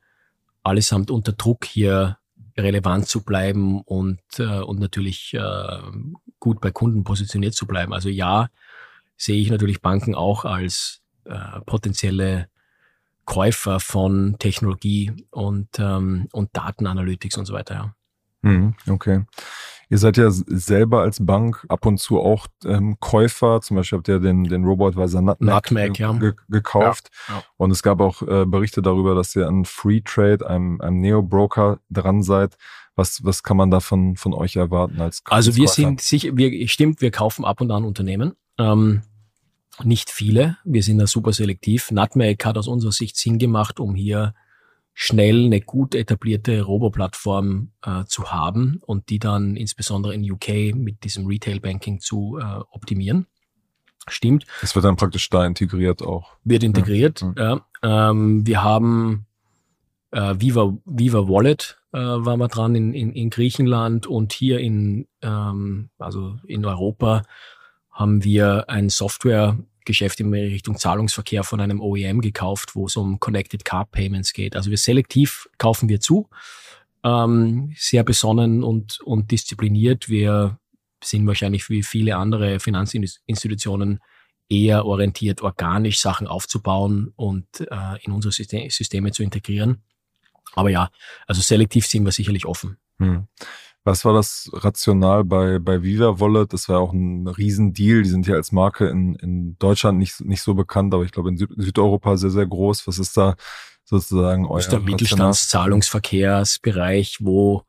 allesamt 0.64 1.12
unter 1.12 1.34
Druck, 1.34 1.66
hier 1.66 2.18
relevant 2.58 3.10
zu 3.10 3.26
bleiben 3.26 3.82
und, 3.82 4.22
äh, 4.38 4.62
und 4.62 4.80
natürlich 4.80 5.34
äh, 5.34 5.82
gut 6.40 6.62
bei 6.62 6.72
Kunden 6.72 7.04
positioniert 7.04 7.56
zu 7.56 7.68
bleiben. 7.68 7.92
Also 7.92 8.08
ja, 8.08 8.48
sehe 9.18 9.42
ich 9.42 9.50
natürlich 9.50 9.82
Banken 9.82 10.16
auch 10.16 10.46
als 10.46 11.02
äh, 11.26 11.60
potenzielle 11.66 12.48
Käufer 13.26 13.82
von 13.82 14.38
Technologie 14.40 15.12
und, 15.30 15.68
ähm, 15.78 16.30
und 16.32 16.56
Datenanalytics 16.56 17.38
und 17.38 17.48
so 17.48 17.54
weiter. 17.54 17.76
Ja. 17.76 17.96
Mhm, 18.50 18.76
okay. 18.88 19.26
Ihr 19.94 20.00
seid 20.00 20.18
ja 20.18 20.32
selber 20.32 21.02
als 21.02 21.24
Bank 21.24 21.68
ab 21.70 21.86
und 21.86 22.00
zu 22.00 22.20
auch 22.20 22.48
ähm, 22.66 22.98
Käufer. 23.00 23.62
Zum 23.62 23.78
Beispiel 23.78 24.00
habt 24.00 24.08
ihr 24.08 24.20
den, 24.20 24.44
den 24.44 24.64
Robotweiser 24.64 25.22
Nutmeg, 25.22 25.54
Nutmeg, 25.54 25.94
ge 25.94 26.02
ja. 26.02 26.14
ge 26.14 26.34
gekauft. 26.50 27.12
Ja, 27.28 27.36
ja. 27.36 27.44
Und 27.58 27.70
es 27.70 27.84
gab 27.84 28.02
auch 28.02 28.24
äh, 28.24 28.48
Berichte 28.48 28.82
darüber, 28.82 29.14
dass 29.14 29.36
ihr 29.36 29.48
an 29.48 29.66
Freetrade, 29.66 30.50
einem, 30.50 30.82
einem 30.82 31.00
Neo-Broker, 31.00 31.78
dran 31.92 32.24
seid. 32.24 32.56
Was, 32.96 33.24
was 33.24 33.44
kann 33.44 33.56
man 33.56 33.70
da 33.70 33.82
von, 33.82 34.16
von 34.16 34.34
euch 34.34 34.56
erwarten 34.56 35.00
als 35.00 35.22
Also 35.26 35.56
wir 35.56 35.66
als 35.66 35.76
Käufer? 35.76 35.88
sind 35.90 36.02
sicher, 36.02 36.36
wir, 36.36 36.68
stimmt, 36.70 37.00
wir 37.02 37.12
kaufen 37.12 37.46
ab 37.46 37.62
und 37.62 37.70
an 37.70 37.86
Unternehmen. 37.86 38.34
Ähm, 38.58 39.04
Nicht 39.84 40.10
viele. 40.10 40.58
Wir 40.64 40.82
sind 40.82 40.98
da 40.98 41.06
super 41.06 41.34
selektiv. 41.34 41.92
Nutmeg 41.92 42.44
hat 42.44 42.58
aus 42.58 42.68
unserer 42.68 42.94
Sicht 42.94 43.16
Sinn 43.16 43.38
gemacht, 43.38 43.80
um 43.80 43.94
hier 43.94 44.34
schnell 44.94 45.46
eine 45.46 45.62
gut 45.62 45.96
etablierte 45.96 46.62
Robo-Plattform 46.62 47.72
äh, 47.84 48.06
zu 48.06 48.32
haben 48.32 48.80
und 48.86 49.10
die 49.10 49.20
dann 49.20 49.56
insbesondere 49.56 50.14
in 50.14 50.30
UK 50.30 50.76
mit 50.76 51.04
diesem 51.04 51.26
Retail-Banking 51.26 52.00
zu 52.00 52.38
äh, 52.40 52.44
optimieren. 52.72 53.26
Stimmt. 54.08 54.46
Das 54.62 54.76
wird 54.76 54.86
dann 54.86 54.98
praktisch 54.98 55.30
da 55.30 55.46
integriert 55.46 56.02
auch. 56.02 56.36
Wird 56.44 56.64
integriert, 56.64 57.26
ja. 57.38 57.62
ja. 57.84 58.10
Ähm, 58.10 58.46
wir 58.46 58.62
haben 58.64 59.26
äh, 60.12 60.36
Viva, 60.38 60.78
Viva 60.86 61.28
Wallet 61.28 61.80
äh, 61.94 61.98
waren 61.98 62.40
wir 62.40 62.48
dran 62.48 62.76
in, 62.76 62.94
in, 62.94 63.14
in 63.14 63.30
Griechenland 63.30 64.06
und 64.06 64.34
hier 64.34 64.60
in, 64.60 65.08
ähm, 65.22 65.90
also 65.98 66.38
in 66.46 66.66
Europa 66.66 67.24
haben 67.92 68.24
wir 68.24 68.70
ein 68.70 68.90
Softwaregeschäft 69.84 70.20
in 70.20 70.34
Richtung 70.34 70.78
Zahlungsverkehr 70.78 71.44
von 71.44 71.60
einem 71.60 71.82
OEM 71.82 72.22
gekauft, 72.22 72.76
wo 72.76 72.86
es 72.86 72.96
um 72.96 73.20
Connected 73.20 73.66
Car 73.66 73.86
Payments 73.86 74.34
geht. 74.34 74.56
Also 74.56 74.70
wir 74.70 74.78
selektiv 74.78 75.50
kaufen 75.58 75.90
wir 75.90 76.00
zu, 76.00 76.30
ähm, 77.04 77.74
sehr 77.78 78.04
besonnen 78.04 78.64
und, 78.64 79.02
und 79.02 79.32
diszipliniert. 79.32 80.10
Wir 80.10 80.58
sind 81.04 81.28
wahrscheinlich 81.28 81.70
wie 81.70 81.84
viele 81.84 82.16
andere 82.16 82.60
Finanzinstitutionen 82.60 84.00
eher 84.50 84.86
orientiert, 84.86 85.42
organisch 85.42 86.00
Sachen 86.00 86.28
aufzubauen 86.28 87.12
und 87.16 87.46
äh, 87.60 88.04
in 88.04 88.14
unsere 88.14 88.32
Systeme 88.32 89.12
zu 89.12 89.24
integrieren. 89.24 89.84
Aber 90.56 90.70
ja, 90.70 90.90
also 91.28 91.42
selektiv 91.42 91.88
sind 91.88 92.06
wir 92.06 92.12
sicherlich 92.12 92.46
offen. 92.46 92.78
Hm. 93.00 93.28
Was 93.86 94.06
war 94.06 94.14
das 94.14 94.50
Rational 94.54 95.26
bei, 95.26 95.60
bei 95.60 95.84
Viva 95.84 96.18
Wallet? 96.20 96.54
Das 96.54 96.70
war 96.70 96.80
auch 96.80 96.94
ein 96.94 97.28
Riesendeal. 97.28 98.04
Die 98.04 98.10
sind 98.10 98.26
hier 98.26 98.36
als 98.36 98.54
Marke 98.54 98.88
in, 98.88 99.16
in 99.16 99.58
Deutschland 99.60 100.00
nicht, 100.00 100.22
nicht 100.22 100.42
so 100.42 100.54
bekannt, 100.54 100.94
aber 100.94 101.04
ich 101.04 101.12
glaube 101.12 101.28
in 101.30 101.36
Süd 101.38 101.50
Südeuropa 101.58 102.16
sehr, 102.16 102.30
sehr 102.30 102.48
groß. 102.48 102.88
Was 102.88 102.98
ist 102.98 103.18
da 103.18 103.36
sozusagen 103.84 104.46
euer 104.46 104.56
Das 104.58 104.68
ist 104.68 104.72
der 104.72 104.80
Mittelstandszahlungsverkehrsbereich, 104.80 107.18
wo 107.20 107.66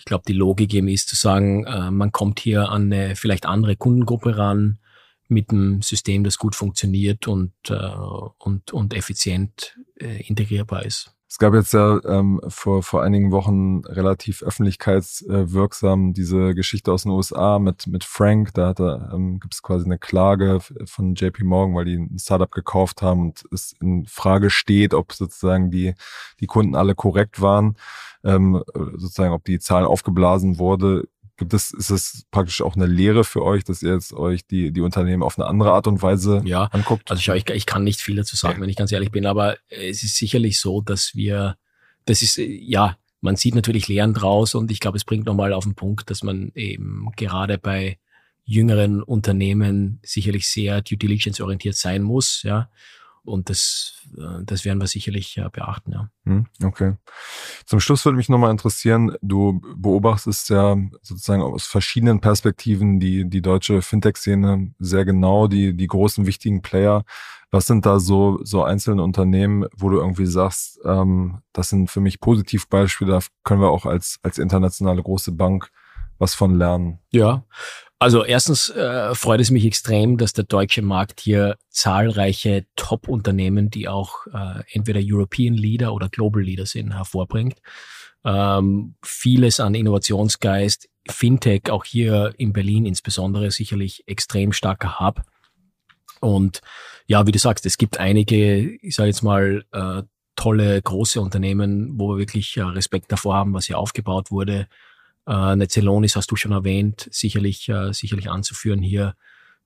ich 0.00 0.06
glaube, 0.06 0.24
die 0.26 0.32
Logik 0.32 0.72
eben 0.72 0.88
ist 0.88 1.10
zu 1.10 1.16
sagen, 1.16 1.66
äh, 1.66 1.90
man 1.90 2.10
kommt 2.10 2.40
hier 2.40 2.70
an 2.70 2.90
eine 2.90 3.16
vielleicht 3.16 3.44
andere 3.44 3.76
Kundengruppe 3.76 4.38
ran 4.38 4.78
mit 5.28 5.50
einem 5.50 5.82
System, 5.82 6.24
das 6.24 6.38
gut 6.38 6.56
funktioniert 6.56 7.28
und, 7.28 7.52
äh, 7.68 7.74
und, 8.38 8.72
und 8.72 8.94
effizient 8.94 9.78
äh, 10.00 10.22
integrierbar 10.22 10.86
ist. 10.86 11.14
Es 11.32 11.38
gab 11.38 11.54
jetzt 11.54 11.72
ja 11.72 12.00
ähm, 12.06 12.40
vor, 12.48 12.82
vor 12.82 13.04
einigen 13.04 13.30
Wochen 13.30 13.82
relativ 13.86 14.42
öffentlichkeitswirksam 14.42 16.12
diese 16.12 16.56
Geschichte 16.56 16.90
aus 16.92 17.04
den 17.04 17.12
USA 17.12 17.60
mit, 17.60 17.86
mit 17.86 18.02
Frank. 18.02 18.52
Da 18.54 18.66
hat 18.66 18.80
er, 18.80 19.12
ähm, 19.14 19.38
gibt 19.38 19.54
es 19.54 19.62
quasi 19.62 19.84
eine 19.84 19.96
Klage 19.96 20.58
von 20.86 21.14
JP 21.14 21.44
Morgan, 21.44 21.76
weil 21.76 21.84
die 21.84 21.94
ein 21.94 22.18
Startup 22.18 22.50
gekauft 22.50 23.00
haben 23.00 23.20
und 23.20 23.44
es 23.52 23.76
in 23.80 24.06
Frage 24.06 24.50
steht, 24.50 24.92
ob 24.92 25.12
sozusagen 25.12 25.70
die, 25.70 25.94
die 26.40 26.46
Kunden 26.46 26.74
alle 26.74 26.96
korrekt 26.96 27.40
waren, 27.40 27.76
ähm, 28.24 28.64
sozusagen 28.74 29.32
ob 29.32 29.44
die 29.44 29.60
Zahl 29.60 29.84
aufgeblasen 29.84 30.58
wurde. 30.58 31.08
Gibt 31.40 31.54
es, 31.54 31.70
ist 31.70 31.88
es 31.88 32.26
praktisch 32.30 32.60
auch 32.60 32.76
eine 32.76 32.84
Lehre 32.84 33.24
für 33.24 33.42
euch, 33.42 33.64
dass 33.64 33.82
ihr 33.82 33.94
jetzt 33.94 34.12
euch 34.12 34.46
die, 34.46 34.72
die 34.72 34.82
Unternehmen 34.82 35.22
auf 35.22 35.38
eine 35.38 35.48
andere 35.48 35.72
Art 35.72 35.86
und 35.86 36.02
Weise 36.02 36.42
ja, 36.44 36.64
anguckt? 36.64 37.10
Also 37.10 37.32
ich, 37.32 37.48
ich 37.48 37.64
kann 37.64 37.82
nicht 37.82 38.02
viel 38.02 38.16
dazu 38.16 38.36
sagen, 38.36 38.60
wenn 38.60 38.68
ich 38.68 38.76
ganz 38.76 38.92
ehrlich 38.92 39.10
bin, 39.10 39.24
aber 39.24 39.56
es 39.70 40.02
ist 40.02 40.16
sicherlich 40.16 40.60
so, 40.60 40.82
dass 40.82 41.14
wir, 41.14 41.56
das 42.04 42.20
ist, 42.20 42.36
ja, 42.36 42.98
man 43.22 43.36
sieht 43.36 43.54
natürlich 43.54 43.88
Lehren 43.88 44.12
draus 44.12 44.54
und 44.54 44.70
ich 44.70 44.80
glaube, 44.80 44.98
es 44.98 45.04
bringt 45.04 45.24
nochmal 45.24 45.54
auf 45.54 45.64
den 45.64 45.74
Punkt, 45.74 46.10
dass 46.10 46.22
man 46.22 46.52
eben 46.54 47.10
gerade 47.16 47.56
bei 47.56 47.98
jüngeren 48.44 49.02
Unternehmen 49.02 49.98
sicherlich 50.02 50.46
sehr 50.46 50.82
due 50.82 50.98
diligence 50.98 51.40
orientiert 51.40 51.76
sein 51.76 52.02
muss, 52.02 52.42
ja. 52.42 52.68
Und 53.24 53.50
das, 53.50 54.06
äh, 54.16 54.44
das 54.44 54.64
werden 54.64 54.80
wir 54.80 54.86
sicherlich 54.86 55.40
beachten, 55.52 55.92
ja. 55.92 56.10
Hm, 56.24 56.46
okay. 56.64 56.96
Zum 57.66 57.80
Schluss 57.80 58.04
würde 58.04 58.16
mich 58.16 58.28
nochmal 58.28 58.50
interessieren, 58.50 59.16
du 59.22 59.60
beobachtest 59.76 60.50
ja 60.50 60.76
sozusagen 61.02 61.42
aus 61.42 61.66
verschiedenen 61.66 62.20
Perspektiven 62.20 63.00
die, 63.00 63.28
die 63.28 63.42
deutsche 63.42 63.82
Fintech-Szene 63.82 64.74
sehr 64.78 65.04
genau, 65.04 65.48
die, 65.48 65.74
die 65.74 65.86
großen 65.86 66.26
wichtigen 66.26 66.62
Player. 66.62 67.04
Was 67.50 67.66
sind 67.66 67.84
da 67.84 67.98
so, 67.98 68.38
so 68.44 68.62
einzelne 68.62 69.02
Unternehmen, 69.02 69.66
wo 69.76 69.90
du 69.90 69.98
irgendwie 69.98 70.26
sagst, 70.26 70.78
ähm, 70.84 71.40
das 71.52 71.68
sind 71.68 71.90
für 71.90 72.00
mich 72.00 72.20
Positivbeispiele, 72.20 73.10
da 73.10 73.20
können 73.42 73.60
wir 73.60 73.70
auch 73.70 73.86
als, 73.86 74.20
als 74.22 74.38
internationale 74.38 75.02
große 75.02 75.32
Bank 75.32 75.70
was 76.20 76.34
von 76.34 76.54
lernen? 76.56 77.00
Ja, 77.10 77.44
also 78.02 78.24
erstens 78.24 78.70
äh, 78.70 79.14
freut 79.14 79.40
es 79.40 79.50
mich 79.50 79.66
extrem, 79.66 80.16
dass 80.16 80.32
der 80.32 80.44
deutsche 80.44 80.80
Markt 80.80 81.20
hier 81.20 81.56
zahlreiche 81.68 82.64
Top-Unternehmen, 82.74 83.68
die 83.68 83.88
auch 83.88 84.26
äh, 84.32 84.62
entweder 84.72 85.00
European 85.02 85.52
Leader 85.52 85.92
oder 85.92 86.08
Global 86.08 86.42
Leader 86.42 86.64
sind, 86.64 86.94
hervorbringt. 86.94 87.60
Ähm, 88.24 88.94
vieles 89.02 89.60
an 89.60 89.74
Innovationsgeist, 89.74 90.88
Fintech, 91.10 91.70
auch 91.70 91.84
hier 91.84 92.32
in 92.38 92.54
Berlin 92.54 92.86
insbesondere, 92.86 93.50
sicherlich 93.50 94.04
extrem 94.06 94.54
starker 94.54 94.98
Hub. 94.98 95.22
Und 96.20 96.62
ja, 97.06 97.26
wie 97.26 97.32
du 97.32 97.38
sagst, 97.38 97.66
es 97.66 97.76
gibt 97.76 98.00
einige, 98.00 98.76
ich 98.76 98.94
sage 98.94 99.08
jetzt 99.08 99.22
mal, 99.22 99.64
äh, 99.72 100.02
tolle 100.36 100.80
große 100.80 101.20
Unternehmen, 101.20 101.98
wo 101.98 102.14
wir 102.14 102.18
wirklich 102.18 102.56
äh, 102.56 102.62
Respekt 102.62 103.12
davor 103.12 103.34
haben, 103.34 103.52
was 103.52 103.66
hier 103.66 103.78
aufgebaut 103.78 104.30
wurde 104.30 104.68
äh, 105.26 105.56
Netzelonis 105.56 106.16
hast 106.16 106.30
du 106.30 106.36
schon 106.36 106.52
erwähnt, 106.52 107.08
sicherlich, 107.10 107.68
äh, 107.68 107.92
sicherlich 107.92 108.30
anzuführen 108.30 108.82
hier. 108.82 109.14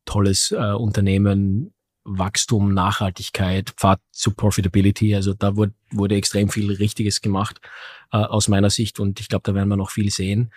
Tolles 0.04 0.50
äh, 0.52 0.72
Unternehmen, 0.72 1.72
Wachstum, 2.04 2.74
Nachhaltigkeit, 2.74 3.70
Pfad 3.70 4.00
zu 4.12 4.32
Profitability. 4.32 5.14
Also 5.14 5.32
da 5.34 5.56
wurde, 5.56 5.72
wurde 5.90 6.16
extrem 6.16 6.50
viel 6.50 6.70
Richtiges 6.72 7.22
gemacht 7.22 7.60
äh, 8.12 8.18
aus 8.18 8.48
meiner 8.48 8.70
Sicht 8.70 9.00
und 9.00 9.20
ich 9.20 9.28
glaube, 9.28 9.42
da 9.44 9.54
werden 9.54 9.68
wir 9.68 9.76
noch 9.76 9.90
viel 9.90 10.10
sehen. 10.10 10.52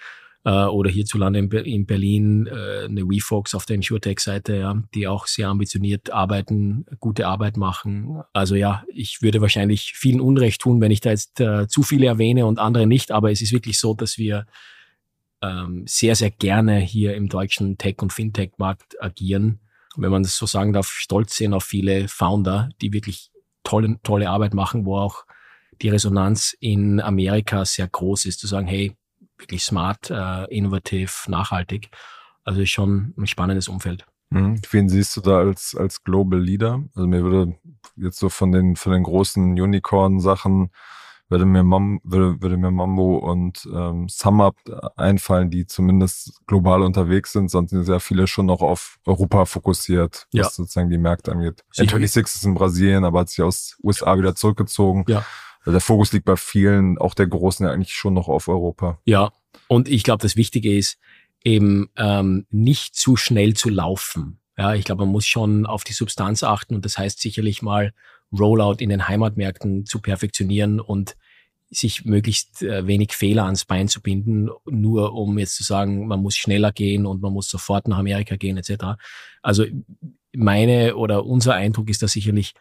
Äh, 0.48 0.66
oder 0.66 0.90
hierzulande 0.90 1.40
in, 1.40 1.52
in 1.52 1.86
Berlin 1.86 2.48
äh, 2.48 2.86
eine 2.86 3.04
WeFox 3.10 3.56
auf 3.56 3.66
der 3.66 3.78
InsurTech-Seite, 3.78 4.56
ja, 4.56 4.82
die 4.94 5.08
auch 5.08 5.28
sehr 5.28 5.50
ambitioniert 5.50 6.12
arbeiten, 6.12 6.86
gute 7.00 7.28
Arbeit 7.28 7.58
machen. 7.58 8.22
Also 8.34 8.56
ja, 8.56 8.84
ich 8.94 9.22
würde 9.22 9.42
wahrscheinlich 9.42 9.94
vielen 9.96 10.22
Unrecht 10.22 10.62
tun, 10.62 10.80
wenn 10.80 10.92
ich 10.92 11.02
da 11.02 11.10
jetzt 11.10 11.40
äh, 11.40 11.68
zu 11.68 11.84
viele 11.84 12.08
erwähne 12.08 12.46
und 12.46 12.60
andere 12.60 12.88
nicht, 12.88 13.12
aber 13.12 13.32
es 13.32 13.42
ist 13.42 13.52
wirklich 13.52 13.80
so, 13.80 13.94
dass 13.94 14.18
wir 14.18 14.46
ähm, 15.42 15.86
sehr, 15.88 16.16
sehr 16.16 16.32
gerne 16.32 16.80
hier 16.80 17.16
im 17.16 17.30
deutschen 17.30 17.78
Tech- 17.78 18.02
und 18.02 18.14
Fintech-Markt 18.14 19.02
agieren. 19.02 19.60
Wenn 19.96 20.12
man 20.12 20.24
das 20.24 20.36
so 20.36 20.46
sagen 20.46 20.74
darf, 20.74 20.88
stolz 20.88 21.36
sind 21.36 21.54
auf 21.54 21.64
viele 21.64 22.08
Founder, 22.08 22.70
die 22.82 22.94
wirklich 22.94 23.32
tolle, 23.64 24.00
tolle 24.04 24.30
Arbeit 24.30 24.54
machen, 24.54 24.86
wo 24.86 24.98
auch 24.98 25.26
die 25.82 25.90
Resonanz 25.90 26.56
in 26.60 27.00
Amerika 27.00 27.66
sehr 27.66 27.88
groß 27.88 28.26
ist, 28.26 28.40
zu 28.40 28.48
sagen, 28.48 28.68
hey, 28.68 28.96
wirklich 29.38 29.64
smart, 29.64 30.10
äh, 30.10 30.46
innovativ, 30.46 31.26
nachhaltig. 31.28 31.90
Also 32.44 32.66
schon 32.66 33.14
ein 33.18 33.28
spannendes 33.28 33.68
Umfeld. 33.68 34.06
Mhm. 34.30 34.62
Wen 34.72 34.90
siehst 34.90 35.16
du 35.18 35.22
da 35.22 35.40
als, 35.40 35.76
als 35.76 36.04
Global 36.04 36.40
Leader? 36.40 36.84
Also 36.96 37.08
mir 37.08 37.24
würde 37.24 37.56
jetzt 37.96 38.20
so 38.20 38.30
von 38.30 38.52
den, 38.52 38.76
von 38.76 38.94
den 38.94 39.04
großen 39.04 39.60
Unicorn-Sachen 39.60 40.72
würde 41.30 41.46
mir, 41.46 41.64
Mam, 41.64 42.00
würde, 42.04 42.42
würde 42.42 42.58
mir 42.58 42.72
Mambo 42.72 43.18
und 43.18 43.68
ähm, 43.74 44.08
SumUp 44.10 44.56
einfallen, 44.96 45.50
die 45.50 45.66
zumindest 45.66 46.46
global 46.48 46.82
unterwegs 46.82 47.34
sind, 47.34 47.50
sonst 47.50 47.72
sind 47.72 47.84
sehr 47.84 48.00
viele 48.00 48.28
schon 48.28 48.46
noch 48.46 48.62
auf 48.62 48.98
Europa 49.06 49.46
fokussiert, 49.46 50.28
was 50.32 50.48
ja. 50.48 50.50
sozusagen 50.50 50.90
die 50.90 50.98
Märkte 50.98 51.32
angeht. 51.32 51.64
N26 51.76 52.20
ist 52.24 52.46
in 52.46 52.54
Brasilien, 52.54 53.04
aber 53.04 53.22
hat 53.22 53.30
sich 53.30 53.42
aus 53.42 53.78
USA 53.84 54.18
wieder 54.18 54.36
zurückgezogen. 54.36 55.06
Ja. 55.08 55.26
Also 55.60 55.72
der 55.72 55.82
Fokus 55.82 56.14
liegt 56.14 56.26
bei 56.26 56.38
vielen, 56.38 56.98
auch 56.98 57.14
der 57.14 57.28
Großen, 57.28 57.66
ja 57.66 57.74
eigentlich 57.74 57.94
schon 57.94 58.14
noch 58.14 58.30
auf 58.30 58.48
Europa. 58.48 59.00
Ja, 59.04 59.34
und 59.68 59.90
ich 59.90 60.04
glaube, 60.04 60.22
das 60.22 60.38
Wichtige 60.38 60.78
ist 60.78 60.98
eben 61.44 61.90
ähm, 61.98 62.46
nicht 62.50 62.96
zu 62.96 63.18
schnell 63.18 63.54
zu 63.54 63.70
laufen. 63.70 64.40
Ja, 64.58 64.74
ich 64.74 64.86
glaube, 64.86 65.04
man 65.04 65.12
muss 65.12 65.28
schon 65.28 65.66
auf 65.66 65.84
die 65.84 65.94
Substanz 65.94 66.42
achten 66.42 66.74
und 66.74 66.86
das 66.86 66.98
heißt 66.98 67.20
sicherlich 67.20 67.62
mal 67.62 67.94
Rollout 68.32 68.78
in 68.80 68.90
den 68.90 69.08
Heimatmärkten 69.08 69.86
zu 69.86 70.02
perfektionieren 70.02 70.80
und 70.80 71.16
sich 71.70 72.06
möglichst 72.06 72.64
äh, 72.64 72.88
wenig 72.88 73.14
Fehler 73.14 73.46
ans 73.46 73.66
Bein 73.66 73.88
zu 73.88 74.02
binden, 74.02 74.50
nur 74.66 75.14
um 75.14 75.38
jetzt 75.38 75.56
zu 75.56 75.64
sagen, 75.64 76.08
man 76.08 76.22
muss 76.22 76.38
schneller 76.38 76.72
gehen 76.72 77.06
und 77.06 77.22
man 77.22 77.34
muss 77.34 77.50
sofort 77.50 77.88
nach 77.88 77.98
Amerika 77.98 78.36
gehen 78.38 78.58
etc. 78.58 78.98
Also 79.42 79.66
meine 80.34 80.96
oder 80.96 81.26
unser 81.26 81.56
Eindruck 81.56 81.90
ist 81.90 82.02
da 82.02 82.08
sicherlich, 82.08 82.54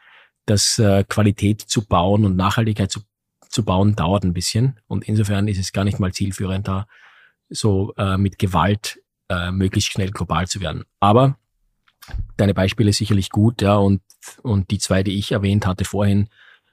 dass 0.44 0.78
äh, 0.78 1.04
Qualität 1.04 1.60
zu 1.60 1.86
bauen 1.86 2.24
und 2.24 2.36
Nachhaltigkeit 2.36 2.90
zu, 2.90 3.00
zu 3.48 3.64
bauen 3.64 3.94
dauert 3.94 4.24
ein 4.24 4.32
bisschen 4.32 4.80
und 4.86 5.04
insofern 5.04 5.46
ist 5.48 5.58
es 5.58 5.72
gar 5.72 5.84
nicht 5.84 6.00
mal 6.00 6.12
zielführend 6.12 6.66
da 6.66 6.86
so 7.48 7.94
äh, 7.96 8.16
mit 8.16 8.38
Gewalt 8.38 9.00
äh, 9.28 9.50
möglichst 9.52 9.92
schnell 9.92 10.10
global 10.10 10.48
zu 10.48 10.60
werden. 10.60 10.84
Aber 10.98 11.38
deine 12.36 12.54
Beispiele 12.54 12.92
sicherlich 12.92 13.30
gut, 13.30 13.62
ja, 13.62 13.76
und, 13.76 14.00
und 14.42 14.70
die 14.70 14.78
zwei, 14.78 15.02
die 15.02 15.18
ich 15.18 15.32
erwähnt 15.32 15.66
hatte 15.66 15.84
vorhin, 15.84 16.28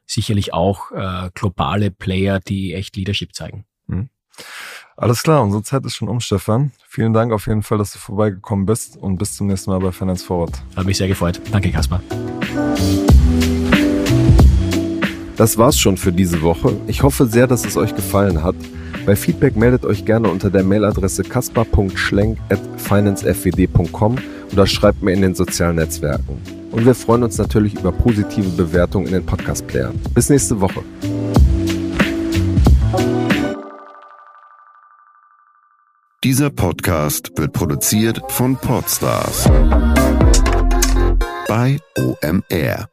sicherlich 0.05 0.53
auch 0.53 0.91
äh, 0.91 1.29
globale 1.33 1.91
Player, 1.91 2.39
die 2.39 2.73
echt 2.73 2.95
Leadership 2.95 3.33
zeigen. 3.33 3.65
Mhm. 3.87 4.09
Alles 4.95 5.23
klar, 5.23 5.41
unsere 5.41 5.63
Zeit 5.63 5.85
ist 5.85 5.95
schon 5.95 6.07
um, 6.07 6.19
Stefan. 6.19 6.71
Vielen 6.87 7.13
Dank 7.13 7.33
auf 7.33 7.47
jeden 7.47 7.63
Fall, 7.63 7.77
dass 7.77 7.93
du 7.93 7.99
vorbeigekommen 7.99 8.65
bist 8.65 8.95
und 8.97 9.17
bis 9.17 9.35
zum 9.35 9.47
nächsten 9.47 9.71
Mal 9.71 9.79
bei 9.79 9.91
Finance 9.91 10.23
Forward. 10.23 10.61
Hat 10.75 10.85
mich 10.85 10.97
sehr 10.97 11.07
gefreut. 11.07 11.41
Danke, 11.51 11.71
Kaspar. 11.71 12.01
Das 15.35 15.57
war's 15.57 15.79
schon 15.79 15.97
für 15.97 16.11
diese 16.11 16.43
Woche. 16.43 16.79
Ich 16.85 17.01
hoffe 17.01 17.25
sehr, 17.25 17.47
dass 17.47 17.65
es 17.65 17.75
euch 17.75 17.95
gefallen 17.95 18.43
hat. 18.43 18.55
Bei 19.05 19.17
Feedback 19.17 19.57
meldet 19.57 19.85
euch 19.85 20.05
gerne 20.05 20.29
unter 20.29 20.49
der 20.49 20.63
Mailadresse 20.63 21.23
kaspar.schlenk.financefwd.com 21.23 24.17
oder 24.53 24.65
schreibt 24.65 25.03
mir 25.03 25.11
in 25.11 25.21
den 25.21 25.35
sozialen 25.35 25.75
Netzwerken. 25.75 26.41
Und 26.71 26.85
wir 26.85 26.95
freuen 26.95 27.23
uns 27.23 27.37
natürlich 27.37 27.73
über 27.75 27.91
positive 27.91 28.47
Bewertungen 28.49 29.07
in 29.07 29.13
den 29.13 29.25
Podcast-Playern. 29.25 29.99
Bis 30.13 30.29
nächste 30.29 30.61
Woche. 30.61 30.83
Dieser 36.23 36.49
Podcast 36.49 37.33
wird 37.35 37.51
produziert 37.51 38.21
von 38.29 38.55
Podstars 38.55 39.49
bei 41.49 41.77
OMR. 41.97 42.92